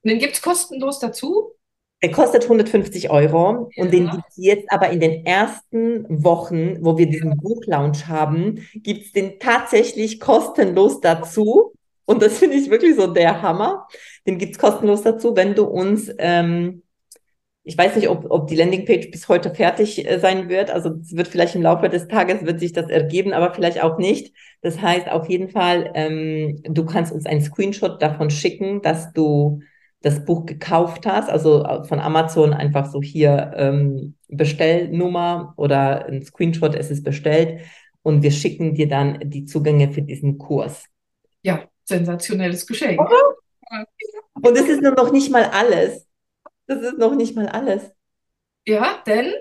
und 0.04 0.12
den 0.12 0.20
gibt 0.20 0.34
es 0.34 0.42
kostenlos 0.42 1.00
dazu? 1.00 1.54
Der 2.02 2.12
kostet 2.12 2.44
150 2.44 3.10
Euro 3.10 3.70
ja. 3.76 3.84
und 3.84 3.92
den 3.92 4.10
gibt 4.10 4.24
es 4.30 4.38
jetzt 4.38 4.72
aber 4.72 4.90
in 4.90 5.02
den 5.02 5.26
ersten 5.26 6.06
Wochen, 6.24 6.78
wo 6.84 6.98
wir 6.98 7.08
diesen 7.08 7.36
Buchlaunch 7.38 8.08
haben, 8.08 8.66
gibt 8.74 9.06
es 9.06 9.12
den 9.12 9.38
tatsächlich 9.40 10.22
kostenlos 10.22 11.02
dazu. 11.02 11.74
Und 12.06 12.22
das 12.22 12.38
finde 12.38 12.56
ich 12.56 12.70
wirklich 12.70 12.96
so 12.96 13.08
der 13.08 13.42
Hammer. 13.42 13.88
Den 14.26 14.38
gibt 14.38 14.54
es 14.54 14.60
kostenlos 14.60 15.02
dazu, 15.02 15.36
wenn 15.36 15.56
du 15.56 15.66
uns, 15.66 16.10
ähm, 16.20 16.84
ich 17.64 17.78
weiß 17.78 17.98
nicht, 17.98 18.08
ob, 18.08 18.32
ob 18.32 18.48
die 18.48 18.56
Landingpage 18.56 19.12
bis 19.12 19.28
heute 19.28 19.54
fertig 19.54 20.10
äh, 20.10 20.20
sein 20.20 20.48
wird. 20.48 20.72
Also 20.72 20.92
es 21.02 21.18
wird 21.18 21.28
vielleicht 21.28 21.56
im 21.56 21.62
Laufe 21.62 21.90
des 21.90 22.08
Tages 22.08 22.46
wird 22.46 22.62
sich 22.62 22.72
das 22.72 22.90
ergeben, 22.90 23.34
aber 23.34 23.54
vielleicht 23.54 23.84
auch 23.84 23.98
nicht. 23.98 24.34
Das 24.62 24.82
heißt 24.82 25.10
auf 25.10 25.30
jeden 25.30 25.50
Fall, 25.50 25.92
ähm, 25.96 26.62
du 26.64 26.86
kannst 26.86 27.12
uns 27.12 27.26
einen 27.26 27.42
Screenshot 27.42 28.02
davon 28.02 28.30
schicken, 28.30 28.82
dass 28.82 29.12
du 29.12 29.60
das 30.02 30.24
Buch 30.24 30.46
gekauft 30.46 31.06
hast, 31.06 31.30
also 31.30 31.64
äh, 31.66 31.84
von 31.84 32.00
Amazon 32.00 32.54
einfach 32.54 32.90
so 32.90 33.02
hier 33.02 33.52
ähm, 33.56 34.16
Bestellnummer 34.28 35.54
oder 35.58 36.06
ein 36.06 36.24
Screenshot, 36.24 36.76
es 36.76 36.90
ist 36.90 37.04
bestellt 37.04 37.62
und 38.02 38.24
wir 38.24 38.32
schicken 38.32 38.76
dir 38.76 38.88
dann 38.88 39.20
die 39.30 39.46
Zugänge 39.46 39.92
für 39.92 40.02
diesen 40.02 40.38
Kurs. 40.38 40.86
Ja, 41.42 41.68
sensationelles 41.84 42.66
Geschenk. 42.66 43.00
Und 44.42 44.58
es 44.58 44.68
ist 44.70 44.82
nur 44.82 44.94
noch 44.94 45.12
nicht 45.12 45.32
mal 45.32 45.44
alles. 45.44 46.08
Das 46.68 46.82
ist 46.82 46.98
noch 46.98 47.16
nicht 47.16 47.36
mal 47.36 47.48
alles. 47.48 47.92
Ja, 48.66 49.04
denn? 49.06 49.34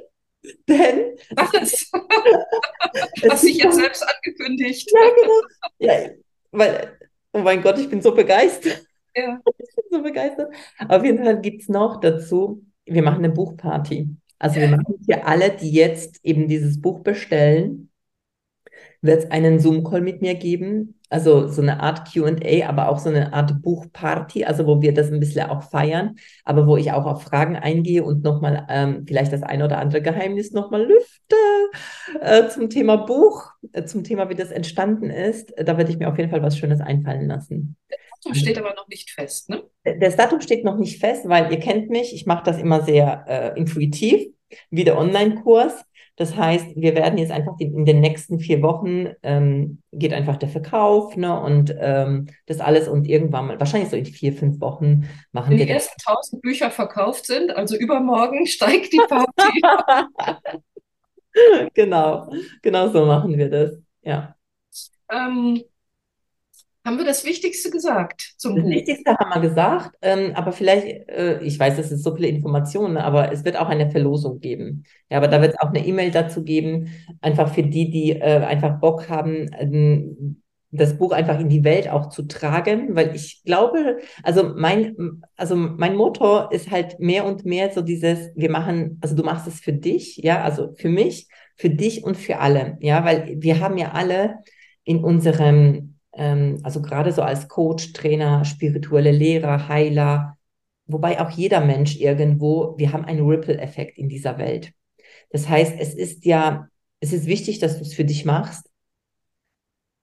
Denn? 0.69 1.17
Was? 1.37 1.91
Hast 3.31 3.45
dich 3.45 3.59
jetzt 3.59 3.77
selbst 3.77 4.03
angekündigt. 4.03 4.91
Ja, 4.93 5.11
genau. 5.11 5.41
Ja, 5.79 6.11
weil, 6.51 6.99
oh 7.33 7.41
mein 7.41 7.63
Gott, 7.63 7.79
ich 7.79 7.89
bin 7.89 8.01
so 8.01 8.15
begeistert. 8.15 8.88
Ja. 9.19 9.41
Ich 9.59 9.75
bin 9.75 9.85
so 9.91 10.03
begeistert. 10.03 10.55
Auf 10.89 11.05
jeden 11.05 11.23
Fall 11.23 11.41
gibt 11.41 11.63
es 11.63 11.69
noch 11.69 12.01
dazu, 12.01 12.65
wir 12.85 13.03
machen 13.03 13.25
eine 13.25 13.31
Buchparty. 13.31 14.09
Also 14.39 14.61
wir 14.61 14.69
machen 14.69 14.95
für 15.05 15.27
alle, 15.27 15.51
die 15.51 15.73
jetzt 15.73 16.21
eben 16.25 16.47
dieses 16.47 16.81
Buch 16.81 17.01
bestellen, 17.01 17.91
wird 19.01 19.25
es 19.25 19.31
einen 19.31 19.59
Zoom-Call 19.59 20.01
mit 20.01 20.23
mir 20.23 20.35
geben. 20.35 20.95
Also 21.11 21.49
so 21.49 21.63
eine 21.63 21.81
Art 21.81 22.13
QA, 22.13 22.69
aber 22.69 22.89
auch 22.89 22.99
so 22.99 23.09
eine 23.09 23.33
Art 23.33 23.63
Buchparty, 23.63 24.45
also 24.45 24.67
wo 24.67 24.83
wir 24.83 24.93
das 24.93 25.11
ein 25.11 25.21
bisschen 25.21 25.49
auch 25.49 25.63
feiern, 25.63 26.17
aber 26.45 26.67
wo 26.67 26.77
ich 26.77 26.93
auch 26.93 27.07
auf 27.07 27.23
Fragen 27.23 27.57
eingehe 27.57 28.05
und 28.05 28.23
nochmal 28.23 28.67
ähm, 28.69 29.05
vielleicht 29.07 29.33
das 29.33 29.43
ein 29.43 29.63
oder 29.63 29.79
andere 29.79 30.03
Geheimnis 30.03 30.53
nochmal 30.53 30.85
lüfte 30.87 31.37
äh, 32.21 32.49
zum 32.49 32.69
Thema 32.69 32.97
Buch, 32.97 33.53
äh, 33.73 33.85
zum 33.85 34.05
Thema, 34.05 34.29
wie 34.29 34.35
das 34.35 34.51
entstanden 34.51 35.11
ist. 35.11 35.55
Da 35.57 35.79
werde 35.79 35.91
ich 35.91 35.99
mir 35.99 36.11
auf 36.11 36.19
jeden 36.19 36.31
Fall 36.31 36.43
was 36.43 36.59
Schönes 36.59 36.81
einfallen 36.81 37.27
lassen. 37.27 37.77
Datum 38.25 38.35
steht 38.35 38.59
aber 38.59 38.75
noch 38.75 38.89
nicht 38.89 39.11
fest, 39.11 39.49
ne? 39.49 39.63
Das 40.01 40.17
Datum 40.17 40.41
steht 40.41 40.65
noch 40.65 40.77
nicht 40.77 41.01
fest, 41.01 41.29
weil 41.29 41.51
ihr 41.53 41.59
kennt 41.59 41.91
mich, 41.91 42.15
ich 42.15 42.27
mache 42.27 42.45
das 42.45 42.59
immer 42.59 42.83
sehr 42.83 43.25
äh, 43.29 43.59
intuitiv, 43.59 44.29
wie 44.71 44.85
der 44.85 44.99
Online-Kurs. 44.99 45.85
Das 46.19 46.35
heißt, 46.35 46.75
wir 46.75 46.97
werden 46.97 47.17
jetzt 47.17 47.31
einfach 47.31 47.55
in, 47.61 47.79
in 47.79 47.85
den 47.85 48.01
nächsten 48.01 48.41
vier 48.41 48.61
Wochen 48.61 49.15
ähm, 49.23 49.81
geht 49.93 50.13
einfach 50.13 50.37
der 50.37 50.49
Verkauf 50.49 51.17
ne, 51.17 51.41
und 51.41 51.73
ähm, 51.79 52.27
das 52.47 52.59
alles 52.59 52.89
und 52.89 53.07
irgendwann 53.07 53.47
mal, 53.47 53.61
wahrscheinlich 53.61 53.91
so 53.91 53.97
in 53.97 54.05
vier, 54.05 54.33
fünf 54.33 54.61
Wochen 54.61 55.09
machen 55.31 55.51
Wenn 55.53 55.59
wir. 55.59 55.67
die 55.67 55.73
ersten 55.73 55.95
tausend 56.05 56.43
Bücher 56.43 56.73
verkauft 56.73 57.27
sind, 57.27 57.53
also 57.53 57.77
übermorgen 57.77 58.47
steigt 58.49 58.93
die 58.93 59.01
Party. 59.09 59.63
genau, 61.75 62.29
genau 62.63 62.89
so 62.89 63.07
machen 63.07 63.39
wir 63.39 63.49
das. 63.49 63.81
Ja. 64.03 64.35
Ähm, 65.09 65.63
haben 66.85 66.99
wir 66.99 67.05
das 67.05 67.25
Wichtigste 67.25 67.71
gesagt 67.71 68.35
zum 68.39 68.57
das 68.57 68.65
Buch? 68.65 68.71
Wichtigste 68.71 69.17
haben 69.17 69.31
wir 69.31 69.49
gesagt, 69.49 69.97
ähm, 70.01 70.33
aber 70.35 70.53
vielleicht, 70.53 71.09
äh, 71.09 71.41
ich 71.43 71.59
weiß, 71.59 71.77
das 71.77 71.93
ist 71.93 72.03
so 72.03 72.15
viele 72.15 72.29
Informationen, 72.29 72.97
aber 72.97 73.33
es 73.33 73.45
wird 73.45 73.57
auch 73.59 73.69
eine 73.69 73.91
Verlosung 73.91 74.41
geben. 74.41 74.85
Ja, 75.11 75.19
aber 75.19 75.29
da 75.29 75.43
wird 75.43 75.55
es 75.55 75.61
auch 75.61 75.69
eine 75.69 75.85
E-Mail 75.85 76.11
dazu 76.11 76.45
geben, 76.45 76.91
einfach 77.21 77.53
für 77.53 77.63
die, 77.63 77.91
die 77.91 78.13
äh, 78.13 78.45
einfach 78.45 78.81
Bock 78.81 79.09
haben, 79.09 79.51
ähm, 79.59 80.43
das 80.71 80.99
Buch 80.99 81.13
einfach 81.13 81.41
in 81.41 81.49
die 81.49 81.65
Welt 81.65 81.89
auch 81.89 82.11
zu 82.11 82.23
tragen, 82.23 82.95
weil 82.95 83.15
ich 83.15 83.43
glaube, 83.45 83.99
also 84.23 84.53
mein, 84.55 85.23
also 85.37 85.57
mein 85.57 85.97
Motto 85.97 86.51
ist 86.51 86.71
halt 86.71 87.01
mehr 87.01 87.25
und 87.25 87.47
mehr 87.47 87.71
so 87.73 87.81
dieses, 87.81 88.31
wir 88.35 88.51
machen, 88.51 88.99
also 89.01 89.17
du 89.17 89.23
machst 89.23 89.47
es 89.47 89.61
für 89.61 89.73
dich, 89.73 90.19
ja, 90.19 90.43
also 90.43 90.75
für 90.77 90.91
mich, 90.91 91.29
für 91.57 91.71
dich 91.71 92.05
und 92.05 92.17
für 92.17 92.39
alle, 92.39 92.77
ja, 92.81 93.05
weil 93.05 93.37
wir 93.39 93.61
haben 93.61 93.79
ja 93.79 93.93
alle 93.93 94.39
in 94.85 95.03
unserem 95.03 95.98
also 96.65 96.83
gerade 96.83 97.13
so 97.13 97.23
als 97.23 97.49
Coach, 97.49 97.93
Trainer, 97.93 98.45
spirituelle 98.45 99.13
Lehrer, 99.13 99.69
Heiler, 99.69 100.37
wobei 100.87 101.21
auch 101.21 101.31
jeder 101.31 101.61
Mensch 101.61 101.97
irgendwo, 101.97 102.75
wir 102.77 102.93
haben 102.93 103.05
einen 103.05 103.27
Ripple-Effekt 103.27 103.99
in 103.99 104.09
dieser 104.09 104.39
Welt. 104.39 104.73
Das 105.31 105.49
heißt, 105.49 105.75
es 105.79 105.95
ist 105.95 106.25
ja, 106.25 106.69
es 107.01 107.13
ist 107.13 107.27
wichtig, 107.27 107.61
dass 107.61 107.77
du 107.77 107.83
es 107.83 107.95
für 107.95 108.05
dich 108.05 108.25
machst, 108.25 108.69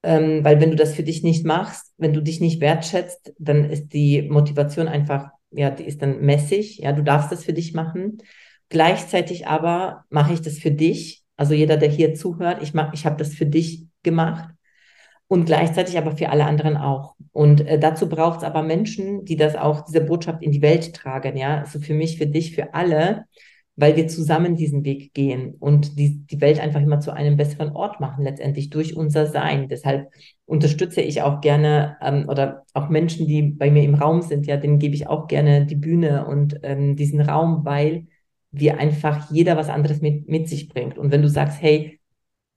ähm, 0.04 0.43
weil 0.43 0.62
wenn 0.62 0.69
du 0.69 0.75
das 0.78 0.93
für 0.93 1.04
dich 1.04 1.23
nicht 1.23 1.45
machst, 1.45 1.93
wenn 1.97 2.13
du 2.13 2.21
dich 2.21 2.39
nicht 2.39 2.62
wertschätzt, 2.62 3.34
dann 3.38 3.69
ist 3.69 3.89
die 3.89 4.21
Motivation 4.21 4.88
einfach, 4.88 5.32
ja, 5.51 5.69
die 5.71 5.84
ist 5.84 6.01
dann 6.01 6.21
messig, 6.21 6.78
ja, 6.78 6.93
du 6.93 7.04
darfst 7.04 7.32
das 7.32 7.43
für 7.43 7.54
dich 7.54 7.73
machen. 7.73 8.19
Gleichzeitig 8.69 9.47
aber 9.47 10.06
mache 10.10 10.34
ich 10.34 10.41
das 10.41 10.60
für 10.60 10.71
dich, 10.71 11.23
also 11.36 11.54
jeder, 11.54 11.78
der 11.78 11.89
hier 11.89 12.13
zuhört, 12.13 12.62
ich 12.63 12.73
ich 12.93 13.06
habe 13.06 13.17
das 13.17 13.34
für 13.34 13.45
dich 13.45 13.88
gemacht 14.04 14.55
und 15.28 15.46
gleichzeitig 15.46 15.98
aber 15.98 16.16
für 16.16 16.30
alle 16.30 16.46
anderen 16.46 16.78
auch. 16.78 17.16
Und 17.32 17.62
äh, 17.68 17.80
dazu 17.80 18.08
braucht 18.08 18.40
es 18.40 18.44
aber 18.44 18.62
Menschen, 18.64 19.26
die 19.26 19.36
das 19.36 19.56
auch, 19.56 19.86
diese 19.86 20.02
Botschaft 20.02 20.44
in 20.44 20.52
die 20.52 20.62
Welt 20.62 20.94
tragen, 20.94 21.36
ja. 21.38 21.60
Also 21.60 21.80
für 21.80 21.94
mich, 21.94 22.18
für 22.18 22.28
dich, 22.28 22.56
für 22.56 22.74
alle, 22.74 23.26
weil 23.76 23.96
wir 23.96 24.08
zusammen 24.08 24.56
diesen 24.56 24.86
Weg 24.86 25.14
gehen 25.14 25.56
und 25.60 26.00
die, 26.00 26.26
die 26.26 26.40
Welt 26.40 26.60
einfach 26.60 26.82
immer 26.82 27.02
zu 27.02 27.12
einem 27.12 27.36
besseren 27.36 27.76
Ort 27.76 28.00
machen, 28.00 28.24
letztendlich 28.24 28.70
durch 28.70 28.96
unser 28.96 29.26
Sein. 29.28 29.68
Deshalb 29.68 30.10
unterstütze 30.46 31.02
ich 31.02 31.22
auch 31.24 31.42
gerne 31.42 31.98
ähm, 32.02 32.30
oder 32.30 32.64
auch 32.74 32.90
Menschen, 32.90 33.28
die 33.28 33.42
bei 33.42 33.70
mir 33.72 33.84
im 33.84 33.96
Raum 33.96 34.22
sind, 34.22 34.48
ja, 34.48 34.58
denen 34.58 34.80
gebe 34.80 34.96
ich 34.96 35.08
auch 35.08 35.28
gerne 35.28 35.66
die 35.66 35.76
Bühne 35.76 36.26
und 36.26 36.60
ähm, 36.64 36.96
diesen 36.96 37.20
Raum, 37.20 37.66
weil 37.66 38.08
wir 38.52 38.80
einfach 38.80 39.30
jeder 39.32 39.58
was 39.58 39.70
anderes 39.70 40.02
mit, 40.02 40.30
mit 40.30 40.48
sich 40.48 40.70
bringt. 40.70 40.98
Und 40.98 41.12
wenn 41.12 41.22
du 41.22 41.30
sagst, 41.30 41.62
hey, 41.62 42.00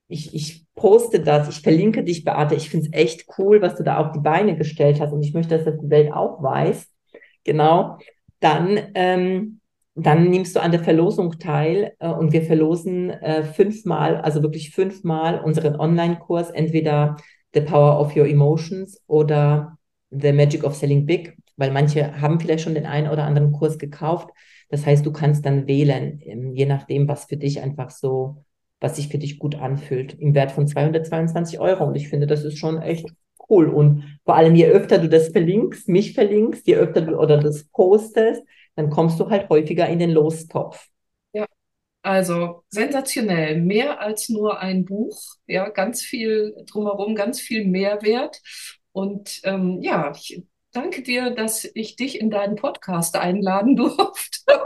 ich, 0.06 0.34
ich 0.34 0.67
poste 0.78 1.20
das, 1.20 1.48
ich 1.48 1.60
verlinke 1.60 2.04
dich, 2.04 2.24
Beate, 2.24 2.54
ich 2.54 2.70
finde 2.70 2.86
es 2.86 2.92
echt 2.92 3.26
cool, 3.38 3.60
was 3.60 3.76
du 3.76 3.82
da 3.82 3.98
auf 3.98 4.12
die 4.12 4.20
Beine 4.20 4.56
gestellt 4.56 5.00
hast. 5.00 5.12
Und 5.12 5.22
ich 5.22 5.34
möchte, 5.34 5.56
dass 5.56 5.64
das 5.64 5.78
die 5.78 5.90
Welt 5.90 6.12
auch 6.12 6.42
weiß, 6.42 6.88
genau, 7.44 7.98
dann 8.40 8.78
ähm, 8.94 9.60
dann 10.00 10.30
nimmst 10.30 10.54
du 10.54 10.60
an 10.60 10.70
der 10.70 10.82
Verlosung 10.82 11.38
teil 11.38 11.92
äh, 11.98 12.08
und 12.08 12.32
wir 12.32 12.42
verlosen 12.42 13.10
äh, 13.10 13.42
fünfmal, 13.42 14.16
also 14.16 14.42
wirklich 14.42 14.70
fünfmal 14.70 15.40
unseren 15.40 15.74
Online-Kurs, 15.74 16.50
entweder 16.50 17.16
The 17.52 17.62
Power 17.62 18.00
of 18.00 18.14
Your 18.14 18.26
Emotions 18.26 19.02
oder 19.06 19.76
The 20.10 20.32
Magic 20.32 20.62
of 20.62 20.76
Selling 20.76 21.04
Big, 21.04 21.36
weil 21.56 21.72
manche 21.72 22.20
haben 22.20 22.38
vielleicht 22.38 22.62
schon 22.62 22.74
den 22.74 22.86
einen 22.86 23.08
oder 23.08 23.24
anderen 23.24 23.50
Kurs 23.52 23.78
gekauft. 23.78 24.30
Das 24.68 24.86
heißt, 24.86 25.04
du 25.04 25.12
kannst 25.12 25.44
dann 25.44 25.66
wählen, 25.66 26.20
ähm, 26.22 26.54
je 26.54 26.66
nachdem, 26.66 27.08
was 27.08 27.24
für 27.24 27.36
dich 27.36 27.60
einfach 27.60 27.90
so, 27.90 28.44
was 28.80 28.96
sich 28.96 29.08
für 29.08 29.18
dich 29.18 29.38
gut 29.38 29.56
anfühlt, 29.56 30.14
im 30.14 30.34
Wert 30.34 30.52
von 30.52 30.66
222 30.66 31.58
Euro. 31.58 31.84
Und 31.84 31.96
ich 31.96 32.08
finde, 32.08 32.26
das 32.26 32.44
ist 32.44 32.58
schon 32.58 32.80
echt 32.80 33.06
cool. 33.48 33.68
Und 33.68 34.04
vor 34.24 34.36
allem, 34.36 34.54
je 34.54 34.66
öfter 34.66 34.98
du 34.98 35.08
das 35.08 35.28
verlinkst, 35.28 35.88
mich 35.88 36.14
verlinkst, 36.14 36.66
je 36.66 36.76
öfter 36.76 37.00
du 37.00 37.16
oder 37.18 37.38
das 37.38 37.64
postest, 37.64 38.42
dann 38.76 38.90
kommst 38.90 39.18
du 39.18 39.28
halt 39.28 39.48
häufiger 39.48 39.88
in 39.88 39.98
den 39.98 40.10
Lostopf. 40.10 40.86
Ja, 41.32 41.46
also 42.02 42.62
sensationell. 42.68 43.60
Mehr 43.60 44.00
als 44.00 44.28
nur 44.28 44.60
ein 44.60 44.84
Buch. 44.84 45.20
Ja, 45.46 45.68
ganz 45.68 46.02
viel 46.02 46.54
drumherum, 46.70 47.14
ganz 47.14 47.40
viel 47.40 47.64
Mehrwert. 47.64 48.40
Und 48.92 49.40
ähm, 49.44 49.78
ja, 49.82 50.12
ich 50.14 50.44
danke 50.72 51.02
dir, 51.02 51.30
dass 51.30 51.68
ich 51.74 51.96
dich 51.96 52.20
in 52.20 52.30
deinen 52.30 52.56
Podcast 52.56 53.16
einladen 53.16 53.76
durfte. 53.76 54.60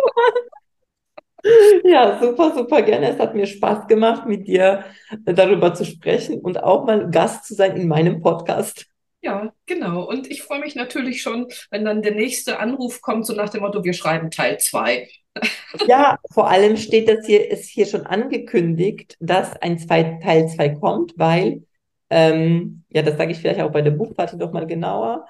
Ja, 1.84 2.20
super, 2.20 2.54
super 2.54 2.82
gerne. 2.82 3.10
Es 3.10 3.18
hat 3.18 3.34
mir 3.34 3.46
Spaß 3.46 3.86
gemacht, 3.88 4.26
mit 4.26 4.46
dir 4.46 4.84
darüber 5.24 5.74
zu 5.74 5.84
sprechen 5.84 6.40
und 6.40 6.62
auch 6.62 6.84
mal 6.84 7.10
Gast 7.10 7.46
zu 7.46 7.54
sein 7.54 7.76
in 7.76 7.88
meinem 7.88 8.20
Podcast. 8.22 8.86
Ja, 9.22 9.52
genau. 9.66 10.08
Und 10.08 10.30
ich 10.30 10.42
freue 10.42 10.60
mich 10.60 10.74
natürlich 10.74 11.22
schon, 11.22 11.46
wenn 11.70 11.84
dann 11.84 12.02
der 12.02 12.14
nächste 12.14 12.58
Anruf 12.58 13.00
kommt, 13.00 13.26
so 13.26 13.34
nach 13.34 13.50
dem 13.50 13.62
Motto, 13.62 13.84
wir 13.84 13.92
schreiben 13.92 14.30
Teil 14.30 14.58
2. 14.58 15.08
Ja, 15.86 16.18
vor 16.30 16.50
allem 16.50 16.76
steht 16.76 17.08
das 17.08 17.24
hier, 17.24 17.50
ist 17.50 17.70
hier 17.70 17.86
schon 17.86 18.04
angekündigt, 18.04 19.16
dass 19.20 19.56
ein 19.62 19.78
zwei, 19.78 20.18
Teil 20.22 20.46
2 20.46 20.68
kommt, 20.74 21.14
weil, 21.16 21.64
ähm, 22.10 22.84
ja, 22.90 23.00
das 23.00 23.16
sage 23.16 23.32
ich 23.32 23.38
vielleicht 23.38 23.60
auch 23.60 23.72
bei 23.72 23.80
der 23.80 23.92
Buchparty 23.92 24.36
noch 24.36 24.52
mal 24.52 24.66
genauer, 24.66 25.24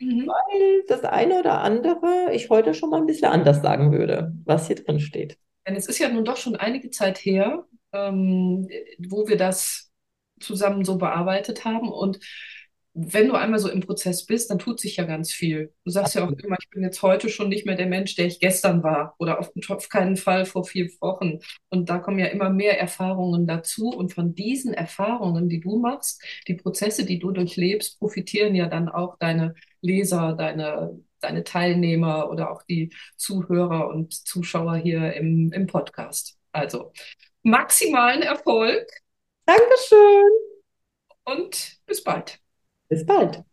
mhm. 0.00 0.26
weil 0.26 0.82
das 0.88 1.04
eine 1.04 1.40
oder 1.40 1.60
andere 1.60 2.30
ich 2.32 2.50
heute 2.50 2.74
schon 2.74 2.90
mal 2.90 3.00
ein 3.00 3.06
bisschen 3.06 3.28
anders 3.28 3.62
sagen 3.62 3.92
würde, 3.92 4.32
was 4.44 4.66
hier 4.66 4.76
drin 4.76 5.00
steht. 5.00 5.38
Denn 5.66 5.76
es 5.76 5.86
ist 5.86 5.98
ja 5.98 6.08
nun 6.08 6.24
doch 6.24 6.36
schon 6.36 6.56
einige 6.56 6.90
Zeit 6.90 7.18
her, 7.18 7.64
ähm, 7.92 8.68
wo 9.08 9.28
wir 9.28 9.36
das 9.36 9.90
zusammen 10.40 10.84
so 10.84 10.98
bearbeitet 10.98 11.64
haben 11.64 11.88
und 11.88 12.20
wenn 12.98 13.28
du 13.28 13.34
einmal 13.34 13.58
so 13.58 13.68
im 13.68 13.80
Prozess 13.80 14.24
bist, 14.24 14.50
dann 14.50 14.58
tut 14.58 14.80
sich 14.80 14.96
ja 14.96 15.04
ganz 15.04 15.30
viel. 15.30 15.74
Du 15.84 15.90
sagst 15.90 16.14
ja 16.14 16.24
auch 16.24 16.30
immer, 16.30 16.56
ich 16.58 16.70
bin 16.70 16.82
jetzt 16.82 17.02
heute 17.02 17.28
schon 17.28 17.50
nicht 17.50 17.66
mehr 17.66 17.76
der 17.76 17.86
Mensch, 17.86 18.14
der 18.14 18.24
ich 18.24 18.40
gestern 18.40 18.82
war 18.82 19.14
oder 19.18 19.38
auf, 19.38 19.52
auf 19.68 19.88
keinen 19.90 20.16
Fall 20.16 20.46
vor 20.46 20.64
vier 20.64 20.88
Wochen. 21.02 21.40
Und 21.68 21.90
da 21.90 21.98
kommen 21.98 22.18
ja 22.18 22.26
immer 22.26 22.48
mehr 22.48 22.80
Erfahrungen 22.80 23.46
dazu. 23.46 23.90
Und 23.90 24.14
von 24.14 24.34
diesen 24.34 24.72
Erfahrungen, 24.72 25.50
die 25.50 25.60
du 25.60 25.76
machst, 25.76 26.24
die 26.48 26.54
Prozesse, 26.54 27.04
die 27.04 27.18
du 27.18 27.32
durchlebst, 27.32 27.98
profitieren 27.98 28.54
ja 28.54 28.66
dann 28.66 28.88
auch 28.88 29.18
deine 29.18 29.54
Leser, 29.82 30.32
deine, 30.32 30.98
deine 31.20 31.44
Teilnehmer 31.44 32.30
oder 32.30 32.50
auch 32.50 32.62
die 32.62 32.94
Zuhörer 33.18 33.88
und 33.88 34.14
Zuschauer 34.14 34.76
hier 34.76 35.12
im, 35.12 35.52
im 35.52 35.66
Podcast. 35.66 36.38
Also 36.50 36.92
maximalen 37.42 38.22
Erfolg. 38.22 38.86
Dankeschön. 39.44 40.30
Und 41.24 41.78
bis 41.84 42.02
bald. 42.02 42.40
Bis 42.88 43.04
bald. 43.04 43.44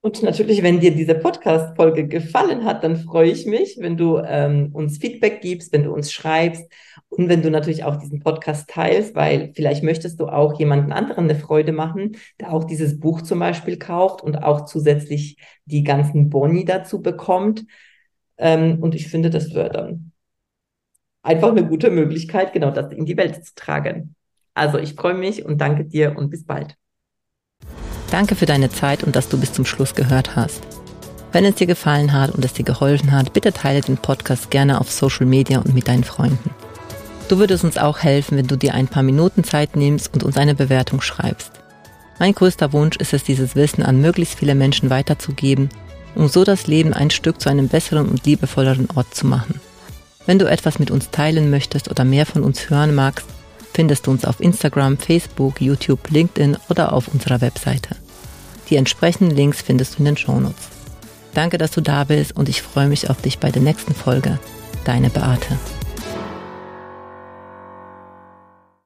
Und 0.00 0.22
natürlich, 0.22 0.62
wenn 0.62 0.78
dir 0.78 0.94
diese 0.94 1.16
Podcast-Folge 1.16 2.06
gefallen 2.06 2.64
hat, 2.64 2.84
dann 2.84 2.96
freue 2.96 3.30
ich 3.30 3.46
mich, 3.46 3.78
wenn 3.80 3.96
du 3.96 4.18
ähm, 4.18 4.70
uns 4.72 4.98
Feedback 4.98 5.40
gibst, 5.40 5.72
wenn 5.72 5.82
du 5.82 5.92
uns 5.92 6.12
schreibst 6.12 6.64
und 7.08 7.28
wenn 7.28 7.42
du 7.42 7.50
natürlich 7.50 7.82
auch 7.82 7.96
diesen 7.96 8.20
Podcast 8.20 8.70
teilst, 8.70 9.16
weil 9.16 9.52
vielleicht 9.56 9.82
möchtest 9.82 10.20
du 10.20 10.28
auch 10.28 10.56
jemanden 10.58 10.92
anderen 10.92 11.24
eine 11.24 11.34
Freude 11.34 11.72
machen, 11.72 12.16
der 12.40 12.52
auch 12.52 12.62
dieses 12.62 13.00
Buch 13.00 13.22
zum 13.22 13.40
Beispiel 13.40 13.76
kauft 13.76 14.22
und 14.22 14.36
auch 14.36 14.66
zusätzlich 14.66 15.36
die 15.64 15.82
ganzen 15.82 16.30
Boni 16.30 16.64
dazu 16.64 17.02
bekommt. 17.02 17.66
Ähm, 18.36 18.78
und 18.80 18.94
ich 18.94 19.08
finde, 19.08 19.30
das 19.30 19.52
wäre 19.52 19.70
dann 19.70 20.12
einfach 21.22 21.50
eine 21.50 21.66
gute 21.66 21.90
Möglichkeit, 21.90 22.52
genau 22.52 22.70
das 22.70 22.92
in 22.92 23.04
die 23.04 23.16
Welt 23.16 23.44
zu 23.44 23.54
tragen. 23.56 24.14
Also 24.54 24.78
ich 24.78 24.94
freue 24.94 25.14
mich 25.14 25.44
und 25.44 25.60
danke 25.60 25.84
dir 25.84 26.16
und 26.16 26.30
bis 26.30 26.44
bald. 26.46 26.76
Danke 28.10 28.34
für 28.34 28.46
deine 28.46 28.70
Zeit 28.70 29.04
und 29.04 29.16
dass 29.16 29.28
du 29.28 29.38
bis 29.38 29.52
zum 29.52 29.66
Schluss 29.66 29.94
gehört 29.94 30.34
hast. 30.36 30.62
Wenn 31.30 31.44
es 31.44 31.56
dir 31.56 31.66
gefallen 31.66 32.12
hat 32.12 32.30
und 32.30 32.44
es 32.44 32.54
dir 32.54 32.64
geholfen 32.64 33.12
hat, 33.12 33.32
bitte 33.34 33.52
teile 33.52 33.82
den 33.82 33.98
Podcast 33.98 34.50
gerne 34.50 34.80
auf 34.80 34.90
Social 34.90 35.26
Media 35.26 35.58
und 35.58 35.74
mit 35.74 35.88
deinen 35.88 36.04
Freunden. 36.04 36.50
Du 37.28 37.38
würdest 37.38 37.64
uns 37.64 37.76
auch 37.76 37.98
helfen, 37.98 38.38
wenn 38.38 38.46
du 38.46 38.56
dir 38.56 38.72
ein 38.72 38.88
paar 38.88 39.02
Minuten 39.02 39.44
Zeit 39.44 39.76
nimmst 39.76 40.14
und 40.14 40.22
uns 40.22 40.38
eine 40.38 40.54
Bewertung 40.54 41.02
schreibst. 41.02 41.52
Mein 42.18 42.34
größter 42.34 42.72
Wunsch 42.72 42.96
ist 42.96 43.12
es, 43.12 43.22
dieses 43.22 43.54
Wissen 43.54 43.82
an 43.82 44.00
möglichst 44.00 44.38
viele 44.38 44.54
Menschen 44.54 44.88
weiterzugeben, 44.88 45.68
um 46.14 46.28
so 46.28 46.44
das 46.44 46.66
Leben 46.66 46.94
ein 46.94 47.10
Stück 47.10 47.40
zu 47.40 47.50
einem 47.50 47.68
besseren 47.68 48.08
und 48.08 48.24
liebevolleren 48.24 48.88
Ort 48.94 49.14
zu 49.14 49.26
machen. 49.26 49.60
Wenn 50.24 50.38
du 50.38 50.46
etwas 50.46 50.78
mit 50.78 50.90
uns 50.90 51.10
teilen 51.10 51.50
möchtest 51.50 51.90
oder 51.90 52.04
mehr 52.04 52.26
von 52.26 52.42
uns 52.42 52.70
hören 52.70 52.94
magst, 52.94 53.26
findest 53.72 54.06
du 54.06 54.10
uns 54.10 54.24
auf 54.24 54.40
Instagram, 54.40 54.98
Facebook, 54.98 55.60
YouTube, 55.60 56.10
LinkedIn 56.10 56.56
oder 56.68 56.92
auf 56.92 57.08
unserer 57.08 57.40
Webseite. 57.40 57.96
Die 58.70 58.76
entsprechenden 58.76 59.34
Links 59.34 59.62
findest 59.62 59.94
du 59.94 59.98
in 60.00 60.04
den 60.06 60.16
Shownotes. 60.16 60.68
Danke, 61.34 61.58
dass 61.58 61.70
du 61.70 61.80
da 61.80 62.04
bist 62.04 62.36
und 62.36 62.48
ich 62.48 62.62
freue 62.62 62.88
mich 62.88 63.08
auf 63.08 63.20
dich 63.22 63.38
bei 63.38 63.50
der 63.50 63.62
nächsten 63.62 63.94
Folge. 63.94 64.38
Deine 64.84 65.10
Beate. 65.10 65.58